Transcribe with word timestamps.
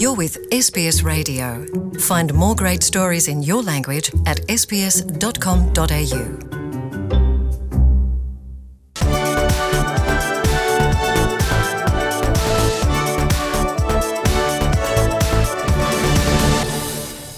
You're 0.00 0.16
with 0.16 0.38
SBS 0.52 1.02
Radio. 1.02 1.66
Find 1.98 2.32
more 2.32 2.54
great 2.54 2.84
stories 2.84 3.26
in 3.26 3.42
your 3.42 3.64
language 3.64 4.12
at 4.26 4.38
sbs.com.au. 4.46 5.08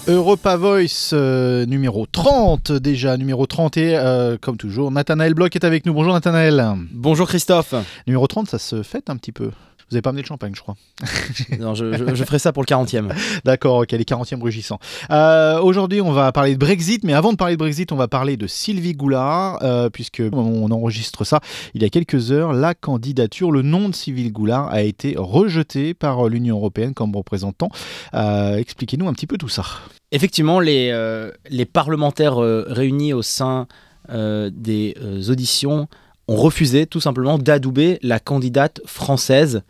Europa 0.07 0.57
Voice 0.57 1.13
euh, 1.15 1.65
numéro 1.65 2.05
30 2.05 2.73
déjà, 2.73 3.17
numéro 3.17 3.47
30 3.47 3.79
et 3.79 3.97
euh, 3.97 4.37
comme 4.39 4.59
toujours, 4.59 4.91
Nathanaël 4.91 5.33
Bloch 5.33 5.57
est 5.57 5.65
avec 5.65 5.87
nous. 5.87 5.95
Bonjour 5.95 6.13
Nathanaël. 6.13 6.75
Bonjour 6.93 7.27
Christophe. 7.27 7.75
Numéro 8.07 8.27
30, 8.27 8.51
ça 8.51 8.59
se 8.59 8.83
fête 8.83 9.09
un 9.09 9.17
petit 9.17 9.33
peu. 9.33 9.51
Vous 9.91 9.97
avez 9.97 10.03
pas 10.03 10.11
amené 10.11 10.23
le 10.23 10.29
champagne, 10.29 10.53
je 10.55 10.61
crois. 10.61 10.77
non, 11.59 11.75
je, 11.75 12.15
je, 12.15 12.25
ferai 12.25 12.39
ça 12.39 12.53
pour 12.53 12.63
le 12.63 12.67
40e. 12.67 13.13
D'accord, 13.45 13.79
ok, 13.79 13.91
les 13.91 14.05
40e 14.05 14.41
rugissants. 14.41 14.79
Euh, 15.11 15.61
Aujourd'hui, 15.61 16.01
on 16.01 16.13
va 16.13 16.31
parler 16.31 16.53
de 16.53 16.59
Brexit, 16.59 17.03
mais 17.03 17.13
avant 17.13 17.33
de 17.33 17.37
parler 17.37 17.55
de 17.55 17.59
Brexit, 17.59 17.91
on 17.91 17.97
va 17.97 18.07
parler 18.07 18.37
de 18.37 18.47
Sylvie 18.47 18.93
Goulard, 18.93 19.59
euh, 19.63 19.91
puisque 19.91 20.23
on 20.33 20.71
enregistre 20.71 21.25
ça 21.25 21.41
il 21.75 21.83
y 21.83 21.85
a 21.85 21.89
quelques 21.89 22.31
heures. 22.31 22.53
La 22.53 22.75
candidature, 22.75 23.51
le 23.51 23.63
nom 23.63 23.89
de 23.89 23.95
Sylvie 23.97 24.31
Goulard 24.31 24.69
a 24.71 24.83
été 24.83 25.17
rejeté 25.19 25.93
par 25.93 26.29
l'Union 26.29 26.57
européenne 26.57 26.95
comme 26.95 27.17
représentant. 27.17 27.71
Euh, 28.15 28.59
Expliquez-nous 28.59 29.09
un 29.09 29.13
petit 29.13 29.27
peu 29.27 29.39
tout 29.39 29.49
ça. 29.49 29.65
Effectivement, 30.13 30.61
les, 30.61 30.91
euh, 30.93 31.33
les 31.49 31.65
parlementaires 31.65 32.37
réunis 32.37 33.13
au 33.13 33.23
sein 33.23 33.67
des 34.09 34.95
auditions 35.29 35.89
ont 36.31 36.37
refusé 36.37 36.87
tout 36.87 37.01
simplement 37.01 37.39
d'adouber 37.39 37.99
la 38.03 38.21
candidate 38.21 38.81
française 38.87 39.63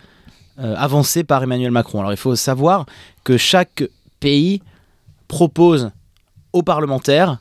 euh, 0.59 0.75
avancée 0.77 1.25
par 1.25 1.43
Emmanuel 1.43 1.71
Macron. 1.71 2.01
Alors 2.01 2.13
il 2.13 2.19
faut 2.19 2.37
savoir 2.37 2.85
que 3.25 3.39
chaque 3.39 3.83
pays 4.21 4.61
propose 5.27 5.91
aux 6.53 6.63
parlementaires 6.63 7.39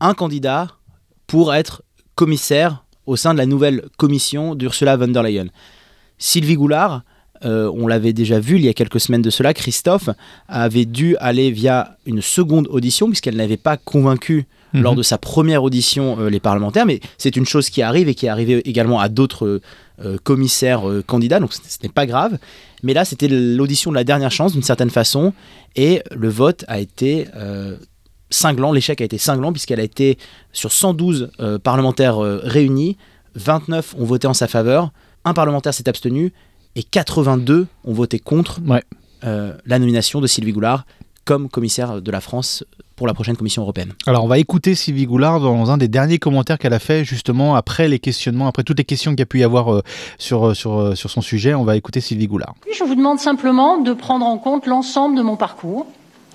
un 0.00 0.14
candidat 0.14 0.68
pour 1.26 1.54
être 1.54 1.82
commissaire 2.14 2.84
au 3.04 3.16
sein 3.16 3.34
de 3.34 3.38
la 3.38 3.44
nouvelle 3.44 3.84
commission 3.98 4.54
d'Ursula 4.54 4.96
von 4.96 5.08
der 5.08 5.22
Leyen. 5.24 5.48
Sylvie 6.16 6.56
Goulard, 6.56 7.02
euh, 7.44 7.70
on 7.74 7.86
l'avait 7.86 8.12
déjà 8.12 8.40
vu 8.40 8.56
il 8.56 8.64
y 8.64 8.68
a 8.68 8.74
quelques 8.74 9.00
semaines 9.00 9.22
de 9.22 9.30
cela, 9.30 9.54
Christophe 9.54 10.10
avait 10.48 10.84
dû 10.84 11.16
aller 11.18 11.50
via 11.50 11.96
une 12.06 12.22
seconde 12.22 12.66
audition 12.70 13.06
puisqu'elle 13.08 13.36
n'avait 13.36 13.56
pas 13.56 13.76
convaincu 13.76 14.46
mmh. 14.72 14.80
lors 14.80 14.94
de 14.94 15.02
sa 15.02 15.18
première 15.18 15.62
audition 15.62 16.18
euh, 16.20 16.30
les 16.30 16.40
parlementaires, 16.40 16.86
mais 16.86 17.00
c'est 17.16 17.36
une 17.36 17.46
chose 17.46 17.70
qui 17.70 17.82
arrive 17.82 18.08
et 18.08 18.14
qui 18.14 18.26
est 18.26 18.30
arrivée 18.30 18.60
également 18.68 19.00
à 19.00 19.08
d'autres 19.08 19.60
euh, 20.04 20.16
commissaires 20.22 20.82
candidats, 21.06 21.40
donc 21.40 21.52
ce 21.52 21.58
n'est 21.82 21.88
pas 21.88 22.06
grave. 22.06 22.38
Mais 22.82 22.94
là, 22.94 23.04
c'était 23.04 23.28
l'audition 23.28 23.90
de 23.90 23.96
la 23.96 24.04
dernière 24.04 24.30
chance 24.30 24.52
d'une 24.52 24.62
certaine 24.62 24.90
façon, 24.90 25.32
et 25.74 26.02
le 26.14 26.28
vote 26.28 26.64
a 26.68 26.78
été 26.78 27.26
cinglant, 28.30 28.72
l'échec 28.72 29.00
a 29.00 29.04
été 29.04 29.18
cinglant 29.18 29.52
puisqu'elle 29.52 29.80
a 29.80 29.84
été 29.84 30.18
sur 30.52 30.72
112 30.72 31.30
euh, 31.40 31.58
parlementaires 31.58 32.18
réunis, 32.18 32.96
29 33.34 33.94
ont 33.98 34.04
voté 34.04 34.26
en 34.26 34.34
sa 34.34 34.48
faveur, 34.48 34.92
un 35.24 35.34
parlementaire 35.34 35.74
s'est 35.74 35.88
abstenu 35.88 36.32
et 36.76 36.82
82 36.82 37.66
ont 37.84 37.92
voté 37.92 38.18
contre 38.18 38.60
ouais. 38.66 38.82
la 39.22 39.78
nomination 39.78 40.20
de 40.20 40.26
Sylvie 40.26 40.52
Goulard 40.52 40.84
comme 41.24 41.48
commissaire 41.48 42.00
de 42.00 42.10
la 42.10 42.22
France 42.22 42.64
pour 42.96 43.06
la 43.06 43.14
prochaine 43.14 43.36
Commission 43.36 43.62
européenne. 43.62 43.92
Alors 44.06 44.24
on 44.24 44.28
va 44.28 44.38
écouter 44.38 44.74
Sylvie 44.74 45.06
Goulard 45.06 45.40
dans 45.40 45.70
un 45.70 45.76
des 45.76 45.86
derniers 45.86 46.18
commentaires 46.18 46.58
qu'elle 46.58 46.72
a 46.72 46.78
fait 46.78 47.04
justement 47.04 47.54
après 47.54 47.86
les 47.86 47.98
questionnements, 47.98 48.48
après 48.48 48.64
toutes 48.64 48.78
les 48.78 48.84
questions 48.84 49.12
qu'il 49.12 49.20
y 49.20 49.22
a 49.22 49.26
pu 49.26 49.40
y 49.40 49.44
avoir 49.44 49.72
euh, 49.72 49.82
sur, 50.18 50.56
sur, 50.56 50.96
sur 50.96 51.10
son 51.10 51.20
sujet. 51.20 51.54
On 51.54 51.64
va 51.64 51.76
écouter 51.76 52.00
Sylvie 52.00 52.26
Goulard. 52.26 52.54
Je 52.76 52.82
vous 52.82 52.94
demande 52.94 53.20
simplement 53.20 53.78
de 53.78 53.92
prendre 53.92 54.26
en 54.26 54.38
compte 54.38 54.66
l'ensemble 54.66 55.16
de 55.16 55.22
mon 55.22 55.36
parcours 55.36 55.86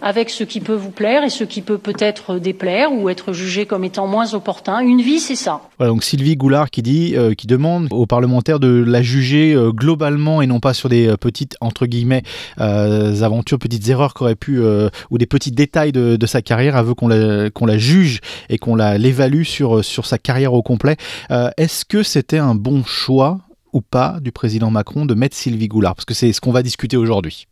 avec 0.03 0.29
ce 0.29 0.43
qui 0.43 0.59
peut 0.59 0.75
vous 0.75 0.91
plaire 0.91 1.23
et 1.23 1.29
ce 1.29 1.45
qui 1.45 1.61
peut 1.61 1.77
peut-être 1.77 2.37
déplaire 2.37 2.91
ou 2.91 3.09
être 3.09 3.31
jugé 3.31 3.65
comme 3.65 3.85
étant 3.85 4.05
moins 4.05 4.33
opportun. 4.33 4.79
Une 4.79 5.01
vie, 5.01 5.19
c'est 5.19 5.37
ça. 5.37 5.61
Voilà, 5.79 5.93
donc 5.93 6.03
Sylvie 6.03 6.35
Goulard 6.35 6.69
qui 6.69 6.81
dit, 6.81 7.13
euh, 7.15 7.33
qui 7.33 7.47
demande 7.47 7.87
aux 7.91 8.05
parlementaires 8.05 8.59
de 8.59 8.83
la 8.85 9.01
juger 9.01 9.53
euh, 9.53 9.71
globalement 9.71 10.41
et 10.41 10.47
non 10.47 10.59
pas 10.59 10.73
sur 10.73 10.89
des 10.89 11.07
euh, 11.07 11.15
petites 11.15 11.55
entre 11.61 11.85
guillemets 11.85 12.23
aventures, 12.57 13.57
petites 13.57 13.87
erreurs 13.87 14.13
qu'aurait 14.13 14.35
pu 14.35 14.61
ou 15.09 15.17
des 15.17 15.25
petits 15.25 15.51
détails 15.51 15.93
de, 15.93 16.25
sa 16.25 16.41
carrière. 16.41 16.75
Elle 16.75 16.85
veut 16.85 16.93
qu'on 16.93 17.07
la, 17.07 17.49
qu'on 17.49 17.65
la 17.65 17.77
juge 17.77 18.19
et 18.49 18.57
qu'on 18.57 18.75
la 18.75 18.97
l'évalue 18.97 19.43
sur 19.43 19.83
sur 19.85 20.05
sa 20.05 20.17
carrière 20.17 20.53
au 20.53 20.61
complet. 20.61 20.97
Est-ce 21.29 21.85
que 21.85 22.03
c'était 22.03 22.37
un 22.37 22.55
bon 22.55 22.83
choix 22.83 23.39
ou 23.71 23.81
pas 23.81 24.17
du 24.21 24.31
président 24.31 24.69
Macron 24.69 25.05
de 25.05 25.13
mettre 25.13 25.37
Sylvie 25.37 25.69
Goulard? 25.69 25.95
Parce 25.95 26.05
que 26.05 26.13
c'est 26.13 26.33
ce 26.33 26.41
qu'on 26.41 26.51
va 26.51 26.63
discuter 26.63 26.97
aujourd'hui. 26.97 27.47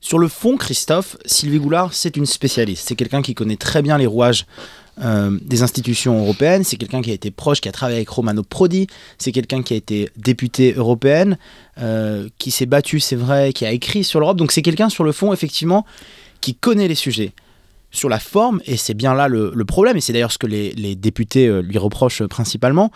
Sur 0.00 0.18
le 0.18 0.28
fond, 0.28 0.56
Christophe, 0.56 1.16
Sylvie 1.24 1.58
Goulard, 1.58 1.94
c'est 1.94 2.16
une 2.16 2.26
spécialiste. 2.26 2.86
C'est 2.86 2.96
quelqu'un 2.96 3.22
qui 3.22 3.34
connaît 3.34 3.56
très 3.56 3.80
bien 3.82 3.96
les 3.96 4.06
rouages 4.06 4.46
euh, 4.98 5.38
des 5.42 5.62
institutions 5.62 6.18
européennes. 6.18 6.64
C'est 6.64 6.76
quelqu'un 6.76 7.00
qui 7.02 7.10
a 7.10 7.14
été 7.14 7.30
proche, 7.30 7.60
qui 7.60 7.68
a 7.68 7.72
travaillé 7.72 7.98
avec 7.98 8.08
Romano 8.10 8.42
Prodi. 8.42 8.86
C'est 9.18 9.32
quelqu'un 9.32 9.62
qui 9.62 9.72
a 9.74 9.76
été 9.76 10.10
députée 10.16 10.74
européenne, 10.74 11.38
euh, 11.78 12.28
qui 12.38 12.50
s'est 12.50 12.66
battu, 12.66 13.00
c'est 13.00 13.16
vrai, 13.16 13.52
qui 13.52 13.64
a 13.64 13.72
écrit 13.72 14.04
sur 14.04 14.20
l'Europe. 14.20 14.36
Donc 14.36 14.52
c'est 14.52 14.62
quelqu'un 14.62 14.90
sur 14.90 15.02
le 15.02 15.12
fond, 15.12 15.32
effectivement, 15.32 15.86
qui 16.40 16.54
connaît 16.54 16.88
les 16.88 16.94
sujets. 16.94 17.32
Sur 17.90 18.08
la 18.10 18.18
forme, 18.18 18.60
et 18.66 18.76
c'est 18.76 18.94
bien 18.94 19.14
là 19.14 19.28
le, 19.28 19.64
problème, 19.64 19.96
et 19.96 20.00
c'est 20.02 20.12
d'ailleurs 20.12 20.32
ce 20.32 20.38
que 20.38 20.46
les, 20.46 20.72
les 20.72 20.94
députés 20.94 21.46
euh, 21.46 21.60
lui 21.60 21.78
reprochent 21.78 22.24
principalement, 22.24 22.90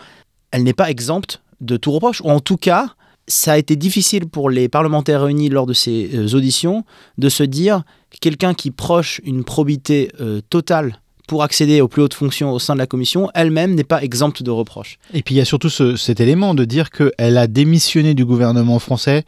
elle 0.51 0.63
n'est 0.63 0.73
pas 0.73 0.91
exempte 0.91 1.41
de 1.61 1.77
tout 1.77 1.91
reproche, 1.91 2.21
ou 2.21 2.29
en 2.29 2.39
tout 2.39 2.57
cas, 2.57 2.95
ça 3.27 3.53
a 3.53 3.57
été 3.57 3.75
difficile 3.75 4.27
pour 4.27 4.49
les 4.49 4.69
parlementaires 4.69 5.23
réunis 5.23 5.49
lors 5.49 5.65
de 5.65 5.73
ces 5.73 6.09
euh, 6.13 6.35
auditions 6.35 6.83
de 7.17 7.29
se 7.29 7.43
dire 7.43 7.83
quelqu'un 8.19 8.53
qui 8.53 8.71
proche 8.71 9.21
une 9.23 9.43
probité 9.43 10.11
euh, 10.19 10.41
totale 10.49 10.97
pour 11.27 11.43
accéder 11.43 11.79
aux 11.79 11.87
plus 11.87 12.01
hautes 12.01 12.13
fonctions 12.13 12.51
au 12.51 12.59
sein 12.59 12.73
de 12.73 12.79
la 12.79 12.87
commission, 12.87 13.29
elle-même 13.33 13.73
n'est 13.73 13.85
pas 13.85 14.03
exempte 14.03 14.43
de 14.43 14.51
reproches. 14.51 14.97
Et 15.13 15.21
puis 15.21 15.35
il 15.35 15.37
y 15.37 15.41
a 15.41 15.45
surtout 15.45 15.69
ce, 15.69 15.95
cet 15.95 16.19
élément 16.19 16.53
de 16.53 16.65
dire 16.65 16.89
qu'elle 16.89 17.37
a 17.37 17.47
démissionné 17.47 18.13
du 18.13 18.25
gouvernement 18.25 18.79
français 18.79 19.23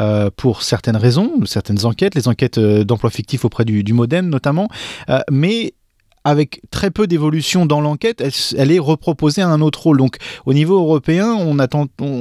euh, 0.00 0.30
pour 0.36 0.62
certaines 0.62 0.96
raisons, 0.96 1.30
certaines 1.44 1.84
enquêtes, 1.84 2.16
les 2.16 2.26
enquêtes 2.26 2.58
d'emploi 2.58 3.10
fictif 3.10 3.44
auprès 3.44 3.64
du, 3.64 3.92
Modem 3.92 4.28
notamment, 4.28 4.68
mais 5.30 5.74
avec 6.24 6.62
très 6.70 6.90
peu 6.90 7.06
d'évolution 7.06 7.66
dans 7.66 7.82
l'enquête, 7.82 8.24
elle, 8.56 8.72
est 8.72 8.78
reproposée 8.78 9.42
à 9.42 9.48
un 9.48 9.60
autre 9.60 9.82
rôle. 9.82 9.98
Donc, 9.98 10.16
au 10.46 10.54
niveau 10.54 10.78
européen, 10.78 11.34
on, 11.34 11.56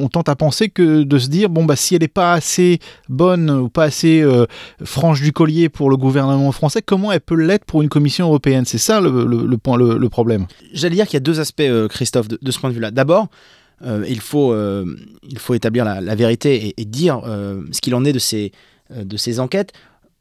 tente 0.09 0.29
à 0.29 0.35
penser 0.35 0.67
que 0.67 1.03
de 1.03 1.17
se 1.17 1.29
dire, 1.29 1.49
bon, 1.49 1.63
bah, 1.63 1.77
si 1.77 1.95
elle 1.95 2.01
n'est 2.01 2.09
pas 2.09 2.33
assez 2.33 2.79
bonne 3.07 3.49
ou 3.49 3.69
pas 3.69 3.85
assez 3.85 4.21
euh, 4.21 4.45
franche 4.83 5.21
du 5.21 5.31
collier 5.31 5.69
pour 5.69 5.89
le 5.89 5.95
gouvernement 5.95 6.51
français, 6.51 6.81
comment 6.81 7.13
elle 7.13 7.21
peut 7.21 7.35
l'être 7.35 7.63
pour 7.63 7.81
une 7.81 7.87
commission 7.87 8.27
européenne? 8.27 8.65
C'est 8.65 8.77
ça 8.77 8.99
le, 8.99 9.57
point, 9.57 9.77
le, 9.77 10.09
problème. 10.09 10.47
J'allais 10.73 10.95
dire 10.95 11.05
qu'il 11.05 11.15
y 11.15 11.17
a 11.17 11.21
deux 11.21 11.39
aspects, 11.39 11.61
euh, 11.61 11.87
Christophe, 11.87 12.27
de, 12.27 12.51
ce 12.51 12.59
point 12.59 12.69
de 12.69 12.75
vue-là. 12.75 12.91
D'abord, 12.91 13.29
euh, 13.85 14.05
il, 14.09 14.19
faut, 14.19 14.53
établir 15.53 15.85
la, 15.85 16.15
vérité 16.15 16.73
et, 16.75 16.85
dire 16.85 17.21
ce 17.23 17.79
qu'il 17.79 17.95
en 17.95 18.03
est 18.03 18.11
de 18.13 18.19
ces 18.19 19.39
enquêtes 19.39 19.71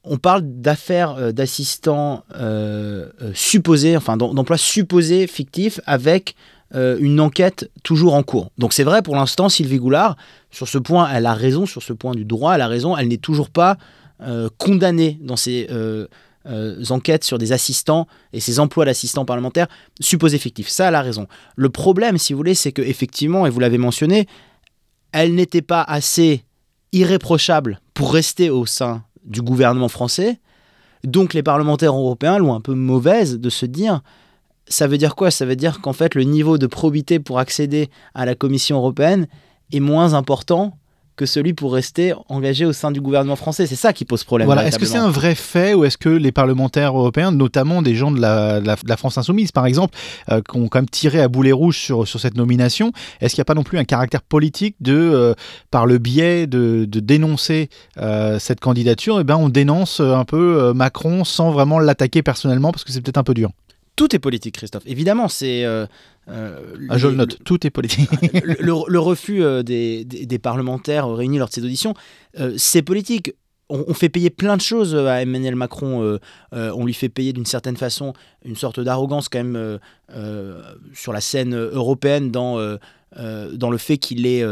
on 0.04 0.18
parle 0.18 0.42
d'affaires 0.44 1.12
euh, 1.12 1.32
d'assistants 1.32 2.24
euh, 2.34 3.08
euh, 3.20 3.30
supposés, 3.34 3.96
enfin 3.96 4.16
d'emplois 4.16 4.58
supposés 4.58 5.26
fictifs 5.26 5.80
avec 5.86 6.34
une 6.74 7.20
enquête 7.20 7.70
toujours 7.82 8.14
en 8.14 8.22
cours. 8.22 8.50
Donc 8.56 8.72
c'est 8.72 8.82
vrai 8.82 9.02
pour 9.02 9.14
l'instant, 9.14 9.50
Sylvie 9.50 9.76
Goulard, 9.76 10.16
sur 10.50 10.66
ce 10.66 10.78
point, 10.78 11.06
elle 11.12 11.26
a 11.26 11.34
raison, 11.34 11.66
sur 11.66 11.82
ce 11.82 11.92
point 11.92 12.14
du 12.14 12.24
droit, 12.24 12.54
elle 12.54 12.62
a 12.62 12.66
raison, 12.66 12.96
elle 12.96 13.08
n'est 13.08 13.18
toujours 13.18 13.50
pas 13.50 13.76
condamnée 14.56 15.18
dans 15.20 15.36
euh, 16.44 16.82
enquêtes 16.90 17.22
sur 17.22 17.38
des 17.38 17.52
assistants 17.52 18.08
et 18.32 18.40
ces 18.40 18.58
emplois 18.58 18.84
d'assistants 18.84 19.24
parlementaires 19.24 19.68
supposés 20.00 20.38
fictifs. 20.38 20.68
Ça, 20.68 20.88
elle 20.88 20.96
a 20.96 21.02
raison. 21.02 21.28
Le 21.54 21.68
problème, 21.68 22.18
si 22.18 22.32
vous 22.32 22.38
voulez, 22.38 22.54
c'est 22.54 22.72
que 22.72 22.82
effectivement, 22.82 23.46
et 23.46 23.50
vous 23.50 23.60
l'avez 23.60 23.78
mentionné, 23.78 24.26
elle 25.12 25.34
n'était 25.34 25.62
pas 25.62 25.82
assez 25.82 26.42
irréprochable 26.90 27.80
pour 27.94 28.12
rester 28.12 28.50
au 28.50 28.66
sein 28.66 29.04
du 29.24 29.42
gouvernement 29.42 29.88
français. 29.88 30.40
Donc 31.04 31.34
les 31.34 31.42
parlementaires 31.42 31.94
européens 31.94 32.38
l'ont 32.38 32.54
un 32.54 32.60
peu 32.60 32.74
mauvaise 32.74 33.38
de 33.38 33.50
se 33.50 33.66
dire 33.66 34.02
ça 34.68 34.86
veut 34.86 34.98
dire 34.98 35.16
quoi? 35.16 35.30
Ça 35.30 35.44
veut 35.44 35.56
dire 35.56 35.80
qu'en 35.80 35.92
fait 35.92 36.14
le 36.14 36.22
niveau 36.22 36.56
de 36.58 36.66
probité 36.66 37.18
pour 37.18 37.38
accéder 37.38 37.90
à 38.14 38.24
la 38.24 38.34
Commission 38.34 38.76
européenne 38.76 39.26
est 39.72 39.80
moins 39.80 40.14
important 40.14 40.78
que 41.16 41.26
celui 41.26 41.52
pour 41.52 41.72
rester 41.72 42.14
engagé 42.28 42.64
au 42.64 42.72
sein 42.72 42.90
du 42.90 43.00
gouvernement 43.00 43.36
français. 43.36 43.66
C'est 43.66 43.76
ça 43.76 43.92
qui 43.92 44.04
pose 44.04 44.24
problème. 44.24 44.46
Voilà. 44.46 44.66
Est-ce 44.66 44.78
que 44.78 44.86
c'est 44.86 44.98
un 44.98 45.10
vrai 45.10 45.34
fait 45.34 45.74
ou 45.74 45.84
est-ce 45.84 45.98
que 45.98 46.08
les 46.08 46.32
parlementaires 46.32 46.96
européens, 46.96 47.32
notamment 47.32 47.82
des 47.82 47.94
gens 47.94 48.10
de 48.10 48.20
la, 48.20 48.60
de 48.60 48.66
la, 48.66 48.76
de 48.76 48.88
la 48.88 48.96
France 48.96 49.18
insoumise 49.18 49.52
par 49.52 49.66
exemple, 49.66 49.96
euh, 50.30 50.40
qui 50.40 50.56
ont 50.56 50.68
quand 50.68 50.78
même 50.78 50.88
tiré 50.88 51.20
à 51.20 51.28
boulet 51.28 51.52
rouge 51.52 51.78
sur, 51.78 52.06
sur 52.08 52.20
cette 52.20 52.36
nomination, 52.36 52.92
est-ce 53.20 53.34
qu'il 53.34 53.40
n'y 53.40 53.42
a 53.42 53.46
pas 53.46 53.54
non 53.54 53.62
plus 53.62 53.78
un 53.78 53.84
caractère 53.84 54.22
politique 54.22 54.76
de, 54.80 54.94
euh, 54.94 55.34
par 55.70 55.86
le 55.86 55.98
biais 55.98 56.46
de, 56.46 56.86
de 56.86 57.00
dénoncer 57.00 57.68
euh, 57.98 58.38
cette 58.38 58.60
candidature, 58.60 59.18
et 59.18 59.20
eh 59.22 59.24
ben 59.24 59.36
on 59.36 59.48
dénonce 59.48 60.00
un 60.00 60.24
peu 60.24 60.72
Macron 60.74 61.24
sans 61.24 61.50
vraiment 61.50 61.78
l'attaquer 61.78 62.22
personnellement 62.22 62.72
parce 62.72 62.84
que 62.84 62.92
c'est 62.92 63.00
peut-être 63.00 63.18
un 63.18 63.24
peu 63.24 63.34
dur? 63.34 63.50
Tout 63.96 64.14
est 64.14 64.18
politique, 64.18 64.56
Christophe. 64.56 64.84
Évidemment, 64.86 65.28
c'est. 65.28 65.64
Euh, 65.64 65.86
euh, 66.28 66.76
ah, 66.88 66.98
je 66.98 67.08
le 67.08 67.14
note, 67.14 67.38
tout 67.44 67.66
est 67.66 67.70
politique. 67.70 68.08
le, 68.44 68.56
le, 68.60 68.72
le, 68.86 68.98
refus 68.98 69.42
euh, 69.42 69.62
des, 69.62 70.04
des, 70.04 70.24
des, 70.24 70.38
parlementaires 70.38 71.08
réunis 71.08 71.38
lors 71.38 71.48
de 71.48 71.52
ces 71.52 71.64
auditions, 71.64 71.94
c'est 72.56 72.82
politique. 72.82 73.34
on, 73.68 73.92
fait 73.92 74.08
payer 74.08 74.30
plein 74.30 74.56
de 74.56 74.62
choses 74.62 74.94
à 74.94 75.22
Emmanuel 75.22 75.56
Macron. 75.56 76.18
on 76.52 76.86
lui 76.86 76.94
fait 76.94 77.08
payer 77.08 77.32
d'une 77.32 77.46
certaine 77.46 77.76
façon 77.76 78.14
une 78.44 78.56
sorte 78.56 78.80
d'arrogance 78.80 79.28
quand 79.28 79.42
même 79.42 79.78
sur 80.94 81.12
la 81.12 81.20
scène 81.20 81.54
européenne 81.54 82.30
dans, 82.30 82.58
dans 83.16 83.70
le 83.70 83.78
fait 83.78 83.98
qu'il 83.98 84.26
est 84.26 84.44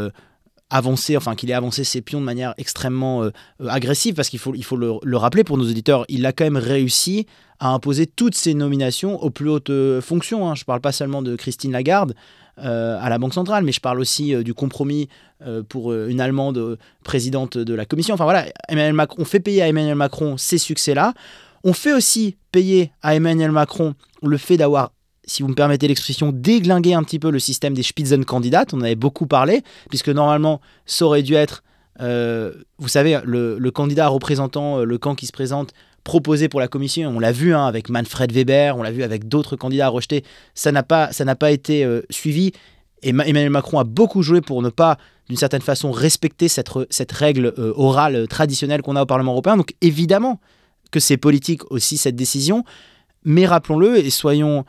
avancé, 0.71 1.15
enfin 1.15 1.35
qu'il 1.35 1.51
ait 1.51 1.53
avancé 1.53 1.83
ses 1.83 2.01
pions 2.01 2.19
de 2.19 2.25
manière 2.25 2.55
extrêmement 2.57 3.29
agressive, 3.67 4.15
parce 4.15 4.29
qu'il 4.29 4.39
faut, 4.39 4.55
il 4.55 4.63
faut 4.63 4.77
le, 4.77 4.93
le, 5.03 5.17
rappeler 5.17 5.43
pour 5.43 5.57
nos 5.57 5.69
auditeurs, 5.69 6.05
il 6.09 6.25
a 6.25 6.31
quand 6.31 6.45
même 6.45 6.57
réussi 6.57 7.27
à 7.59 7.69
imposer 7.69 8.07
toutes 8.07 8.35
ses 8.35 8.55
nominations 8.55 9.21
aux 9.21 9.29
plus 9.29 9.49
hautes 9.49 9.71
fonctions. 10.01 10.49
Hein. 10.49 10.55
Je 10.55 10.61
ne 10.61 10.65
parle 10.65 10.81
pas 10.81 10.91
seulement 10.91 11.21
de 11.21 11.35
Christine 11.35 11.71
Lagarde, 11.71 12.15
euh, 12.57 12.97
à 12.99 13.09
la 13.09 13.17
Banque 13.17 13.33
centrale, 13.33 13.63
mais 13.63 13.71
je 13.71 13.79
parle 13.79 13.99
aussi 13.99 14.35
euh, 14.35 14.43
du 14.43 14.53
compromis 14.53 15.07
euh, 15.41 15.63
pour 15.63 15.93
une 15.93 16.19
Allemande 16.19 16.77
présidente 17.03 17.57
de 17.57 17.73
la 17.73 17.85
Commission. 17.85 18.13
Enfin 18.13 18.25
voilà, 18.25 18.45
Emmanuel 18.67 18.93
Macron, 18.93 19.21
on 19.21 19.25
fait 19.25 19.39
payer 19.39 19.61
à 19.61 19.67
Emmanuel 19.67 19.95
Macron 19.95 20.37
ces 20.37 20.57
succès-là. 20.57 21.13
On 21.63 21.73
fait 21.73 21.93
aussi 21.93 22.35
payer 22.51 22.91
à 23.01 23.15
Emmanuel 23.15 23.51
Macron 23.51 23.95
le 24.21 24.37
fait 24.37 24.57
d'avoir 24.57 24.91
si 25.31 25.41
vous 25.41 25.49
me 25.49 25.55
permettez 25.55 25.87
l'expression, 25.87 26.31
déglinguer 26.31 26.93
un 26.93 27.03
petit 27.03 27.19
peu 27.19 27.31
le 27.31 27.39
système 27.39 27.73
des 27.73 27.83
Spitzenkandidaten. 27.83 28.77
On 28.77 28.81
en 28.81 28.85
avait 28.85 28.95
beaucoup 28.95 29.27
parlé, 29.27 29.63
puisque 29.89 30.09
normalement, 30.09 30.61
ça 30.85 31.05
aurait 31.05 31.23
dû 31.23 31.35
être, 31.35 31.63
vous 31.99 32.87
savez, 32.87 33.19
le, 33.23 33.69
candidat 33.69 34.07
représentant 34.07 34.79
le 34.79 34.97
camp 34.97 35.15
qui 35.15 35.27
se 35.27 35.31
présente 35.31 35.73
proposé 36.03 36.49
pour 36.49 36.59
la 36.59 36.67
commission. 36.67 37.09
On 37.09 37.19
l'a 37.19 37.31
vu 37.31 37.53
hein, 37.53 37.65
avec 37.65 37.89
Manfred 37.89 38.31
Weber, 38.31 38.77
on 38.77 38.83
l'a 38.83 38.91
vu 38.91 39.03
avec 39.03 39.27
d'autres 39.27 39.55
candidats 39.55 39.87
rejetés. 39.87 40.23
Ça 40.55 40.71
n'a 40.71 40.83
pas, 40.83 41.11
ça 41.11 41.25
n'a 41.25 41.35
pas 41.35 41.51
été 41.51 41.83
euh, 41.83 42.01
suivi. 42.09 42.51
Et 43.03 43.09
Emmanuel 43.09 43.49
Macron 43.49 43.79
a 43.79 43.83
beaucoup 43.83 44.21
joué 44.21 44.41
pour 44.41 44.61
ne 44.61 44.69
pas, 44.69 44.97
d'une 45.27 45.37
certaine 45.37 45.61
façon, 45.61 45.91
respecter 45.91 46.47
cette, 46.47 46.69
cette 46.89 47.11
règle 47.11 47.53
euh, 47.57 47.73
orale 47.75 48.15
euh, 48.15 48.27
traditionnelle 48.27 48.81
qu'on 48.81 48.95
a 48.95 49.03
au 49.03 49.05
Parlement 49.05 49.31
européen. 49.31 49.57
Donc 49.57 49.73
évidemment 49.81 50.39
que 50.91 50.99
c'est 50.99 51.17
politique 51.17 51.69
aussi 51.71 51.97
cette 51.97 52.15
décision. 52.15 52.63
Mais 53.23 53.45
rappelons-le 53.45 53.97
et 53.97 54.09
soyons 54.09 54.65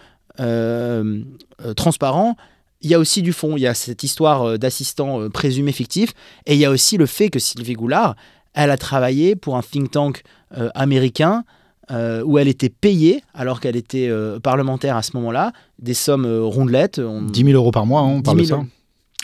transparents, 1.77 2.37
il 2.81 2.91
y 2.91 2.95
a 2.95 2.99
aussi 2.99 3.23
du 3.23 3.33
fond. 3.33 3.57
Il 3.57 3.61
y 3.61 3.67
a 3.67 3.75
cette 3.75 4.03
histoire 4.03 4.59
d'assistant 4.59 5.29
présumé 5.31 5.73
fictif. 5.73 6.15
Et 6.47 6.55
il 6.55 6.59
y 6.59 6.65
a 6.65 6.71
aussi 6.71 6.97
le 6.97 7.07
fait 7.07 7.31
que 7.31 7.39
Sylvie 7.39 7.75
Goulard, 7.75 8.17
elle 8.55 8.71
a 8.71 8.77
travaillé 8.77 9.37
pour 9.37 9.57
un 9.57 9.63
think 9.63 9.91
tank 9.91 10.23
euh, 10.57 10.69
américain 10.75 11.45
euh, 11.91 12.23
où 12.25 12.39
elle 12.39 12.49
était 12.49 12.69
payée, 12.69 13.23
alors 13.35 13.61
qu'elle 13.61 13.77
était 13.77 14.09
euh, 14.09 14.39
parlementaire 14.39 14.97
à 14.97 15.03
ce 15.03 15.13
moment-là, 15.15 15.53
des 15.79 15.95
sommes 15.95 16.27
rondelettes. 16.27 17.01
10 17.01 17.45
000 17.45 17.57
euros 17.57 17.71
par 17.71 17.87
mois, 17.87 18.01
hein, 18.01 18.17
on 18.17 18.23
parle 18.23 18.39
de 18.39 18.45
ça. 18.45 18.61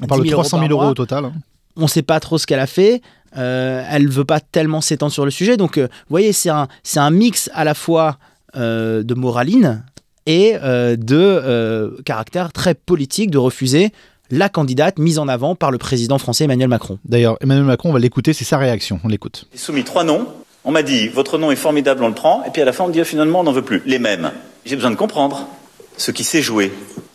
On 0.03 0.07
parle 0.07 0.25
de 0.25 0.31
300 0.31 0.61
000 0.61 0.71
euros, 0.71 0.91
au 0.91 0.95
total. 0.95 1.27
Hein. 1.27 1.33
On 1.77 1.83
ne 1.83 1.87
sait 1.87 2.03
pas 2.03 2.21
trop 2.21 2.39
ce 2.39 2.47
qu'elle 2.47 2.61
a 2.61 2.67
fait. 2.67 3.03
elle 3.33 4.05
ne 4.05 4.11
veut 4.11 4.25
pas 4.25 4.41
tellement 4.41 4.81
s'étendre 4.81 5.13
sur 5.13 5.25
le 5.25 5.31
sujet. 5.31 5.57
Donc, 5.57 5.79
vous 5.79 5.89
voyez, 6.09 6.33
c'est 6.33 6.51
un, 6.51 6.69
c'est 6.83 7.01
un 7.01 7.11
mix 7.11 7.51
à 7.53 7.65
la 7.65 7.75
fois 7.75 8.19
de 8.55 9.15
moraline 9.15 9.85
et 10.29 10.53
de 10.53 12.01
caractère 12.05 12.53
très 12.53 12.75
politique 12.75 13.33
de 13.33 13.39
refuser 13.39 13.91
la 14.31 14.51
candidate 14.51 14.99
mise 14.99 15.19
en 15.19 15.27
avant 15.27 15.55
par 15.55 15.71
le 15.71 15.79
président 15.79 16.19
français 16.19 16.45
Emmanuel 16.45 16.69
Macron. 16.69 16.99
D'ailleurs, 17.07 17.39
Emmanuel 17.41 17.65
Macron, 17.65 17.89
on 17.89 17.93
va 17.95 17.99
l'écouter, 17.99 18.35
c'est 18.35 18.45
sa 18.45 18.59
réaction. 18.59 19.01
On 19.03 19.09
l'écoute. 19.09 19.47
J'ai 19.53 19.59
soumis 19.59 19.85
trois 19.85 20.05
noms. 20.05 20.27
On 20.65 20.71
m'a 20.71 20.83
dit, 20.83 21.09
votre 21.09 21.39
nom 21.39 21.51
est 21.51 21.57
formidable, 21.57 22.05
on 22.05 22.09
le 22.09 22.15
prend. 22.15 22.45
Et 22.45 22.51
puis 22.51 22.61
à 22.61 22.67
la 22.67 22.75
fin, 22.75 22.85
on 22.85 22.89
me 22.89 22.93
dit, 22.93 23.03
finalement, 23.05 23.41
on 23.41 23.45
n'en 23.45 23.53
veut 23.53 23.63
plus. 23.63 23.83
Les 23.87 23.99
mêmes. 23.99 24.31
J'ai 24.67 24.77
besoin 24.77 24.91
de 24.91 24.97
comprendre 24.97 25.49
ce 25.97 26.11
qui 26.11 26.25
s'est 26.25 26.43
joué, 26.43 26.73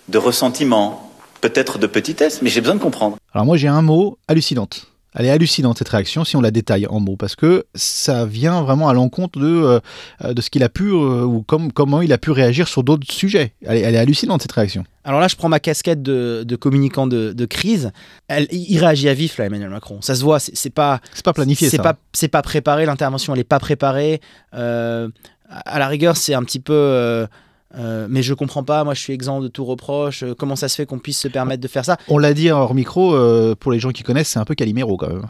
de 0.10 0.18
ressentiment, 0.18 1.12
peut-être 1.40 1.78
de 1.78 1.86
petitesse, 1.86 2.42
mais 2.42 2.50
j'ai 2.50 2.62
besoin 2.62 2.76
de 2.76 2.82
comprendre. 2.82 3.18
Alors 3.34 3.46
moi, 3.46 3.58
j'ai 3.58 3.68
un 3.68 3.84
mot 3.84 4.18
hallucinante. 4.28 4.88
Elle 5.16 5.26
est 5.26 5.30
hallucinante 5.30 5.78
cette 5.78 5.90
réaction 5.90 6.24
si 6.24 6.36
on 6.36 6.42
la 6.42 6.52
détaille 6.52 6.88
en 6.88 7.00
mots 7.00 7.16
parce 7.18 7.36
que 7.36 7.66
ça 7.76 8.26
vient 8.26 8.62
vraiment 8.64 8.90
à 8.90 8.94
l'encontre 8.94 9.40
de, 9.40 9.80
euh, 10.24 10.34
de 10.34 10.42
ce 10.42 10.50
qu'il 10.50 10.64
a 10.64 10.70
pu 10.70 10.86
euh, 10.86 11.24
ou 11.24 11.44
comme, 11.44 11.72
comment 11.72 12.02
il 12.02 12.12
a 12.14 12.18
pu 12.18 12.32
réagir 12.32 12.68
sur 12.68 12.84
d'autres 12.84 13.12
sujets. 13.12 13.54
Elle 13.66 13.78
est, 13.78 13.82
elle 13.82 13.96
est, 13.96 14.00
hallucinante 14.00 14.42
cette 14.42 14.52
réaction. 14.52 14.84
Alors 15.04 15.20
là, 15.20 15.28
je 15.28 15.36
prends 15.36 15.50
ma 15.50 15.60
casquette 15.60 16.02
de, 16.02 16.44
de 16.48 16.56
communicant 16.56 17.08
de, 17.08 17.34
de, 17.34 17.46
crise. 17.46 17.92
Elle, 18.28 18.48
il 18.52 18.78
réagit 18.80 19.10
à 19.10 19.14
vif 19.14 19.38
là, 19.38 19.46
Emmanuel 19.46 19.70
Macron. 19.70 20.00
Ça 20.02 20.16
se 20.16 20.24
voit, 20.24 20.40
c'est 20.40 20.70
pas 20.70 21.02
c'est 21.14 21.26
pas 21.26 21.34
planifié, 21.34 21.70
c'est 21.70 21.78
pas 21.78 21.96
c'est 22.14 22.30
pas 22.30 22.42
préparé. 22.42 22.86
L'intervention, 22.86 23.34
elle 23.34 23.42
est 23.42 23.44
pas 23.44 23.60
préparée. 23.60 24.22
Euh, 24.54 25.10
à 25.50 25.78
la 25.78 25.88
rigueur, 25.88 26.18
c'est 26.18 26.34
un 26.34 26.44
petit 26.44 26.60
peu 26.60 27.28
euh, 27.76 28.08
mais 28.10 28.22
je 28.22 28.34
comprends 28.34 28.64
pas, 28.64 28.84
moi 28.84 28.94
je 28.94 29.02
suis 29.02 29.14
exempt 29.14 29.42
de 29.42 29.48
tout 29.48 29.66
reproche. 29.66 30.24
Euh, 30.24 30.36
comment 30.38 30.56
ça 30.56 30.68
se 30.68 30.76
fait 30.76 30.86
qu'on 30.86 31.00
puisse 31.00 31.20
se 31.20 31.28
permettre 31.28 31.62
de 31.62 31.68
faire 31.68 31.86
ça? 31.86 31.98
On 32.08 32.18
l'a 32.18 32.34
dit 32.34 32.52
hors 32.52 32.74
micro, 32.76 33.16
euh, 33.16 33.56
pour 33.56 33.72
les 33.72 33.80
gens 33.80 33.92
qui 33.92 34.04
connaissent, 34.04 34.30
c'est 34.30 34.40
un 34.40 34.46
peu 34.46 34.56
Calimero 34.56 34.98
quand 34.98 35.10
même. 35.10 35.26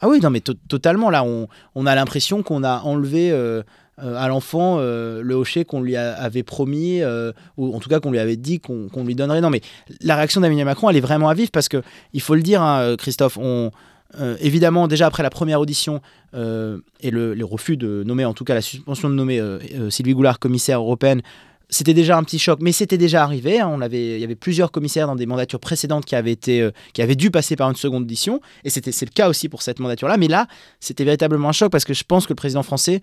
Ah 0.00 0.08
oui, 0.08 0.20
non, 0.20 0.30
mais 0.30 0.40
totalement. 0.40 1.08
Là, 1.08 1.24
on, 1.24 1.48
on 1.74 1.86
a 1.86 1.94
l'impression 1.94 2.42
qu'on 2.42 2.62
a 2.62 2.80
enlevé 2.80 3.32
à 3.96 4.28
l'enfant 4.28 4.78
le 4.78 5.32
hocher 5.32 5.64
qu'on 5.64 5.80
lui 5.80 5.96
avait 5.96 6.42
promis, 6.42 7.00
ou 7.56 7.74
en 7.74 7.78
tout 7.78 7.88
cas 7.88 8.00
qu'on 8.00 8.10
lui 8.10 8.18
avait 8.18 8.36
dit 8.36 8.60
qu'on 8.60 8.90
lui 9.04 9.14
donnerait. 9.14 9.40
Non, 9.40 9.48
mais 9.48 9.62
la 10.02 10.16
réaction 10.16 10.42
d'Emmanuel 10.42 10.66
Macron, 10.66 10.90
elle 10.90 10.96
est 10.96 11.00
vraiment 11.00 11.30
à 11.30 11.34
vif 11.34 11.50
parce 11.50 11.68
que 11.68 11.80
il 12.12 12.20
faut 12.20 12.34
le 12.34 12.42
dire, 12.42 12.60
hein, 12.60 12.96
Christophe, 12.98 13.38
on. 13.38 13.70
évidemment, 14.40 14.88
déjà 14.88 15.06
après 15.06 15.22
la 15.22 15.30
première 15.30 15.60
audition 15.60 16.02
et 16.34 17.10
le, 17.10 17.32
le, 17.32 17.44
refus 17.44 17.78
de 17.78 18.02
nommer, 18.04 18.26
en 18.26 18.34
tout 18.34 18.44
cas 18.44 18.54
la 18.54 18.62
suspension 18.62 19.08
de 19.08 19.14
nommer 19.14 19.40
Sylvie 19.88 20.12
Goulard 20.12 20.38
commissaire 20.38 20.80
européenne, 20.80 21.22
c'était 21.68 21.94
déjà 21.94 22.16
un 22.16 22.24
petit 22.24 22.38
choc, 22.38 22.58
mais 22.62 22.72
c'était 22.72 22.98
déjà 22.98 23.22
arrivé. 23.22 23.60
Hein. 23.60 23.78
Il 23.90 24.18
y 24.18 24.24
avait 24.24 24.34
plusieurs 24.34 24.70
commissaires 24.70 25.06
dans 25.06 25.16
des 25.16 25.26
mandatures 25.26 25.60
précédentes 25.60 26.04
qui 26.04 26.14
avaient, 26.14 26.32
été, 26.32 26.60
euh, 26.60 26.70
qui 26.92 27.02
avaient 27.02 27.16
dû 27.16 27.30
passer 27.30 27.56
par 27.56 27.68
une 27.68 27.76
seconde 27.76 28.04
audition, 28.04 28.40
et 28.64 28.70
c'est 28.70 28.86
le 28.86 29.10
cas 29.10 29.28
aussi 29.28 29.48
pour 29.48 29.62
cette 29.62 29.80
mandature-là. 29.80 30.16
Mais 30.16 30.28
là, 30.28 30.46
c'était 30.80 31.04
véritablement 31.04 31.48
un 31.48 31.52
choc 31.52 31.70
parce 31.70 31.84
que 31.84 31.94
je 31.94 32.04
pense 32.04 32.26
que 32.26 32.32
le 32.32 32.36
président 32.36 32.62
français 32.62 33.00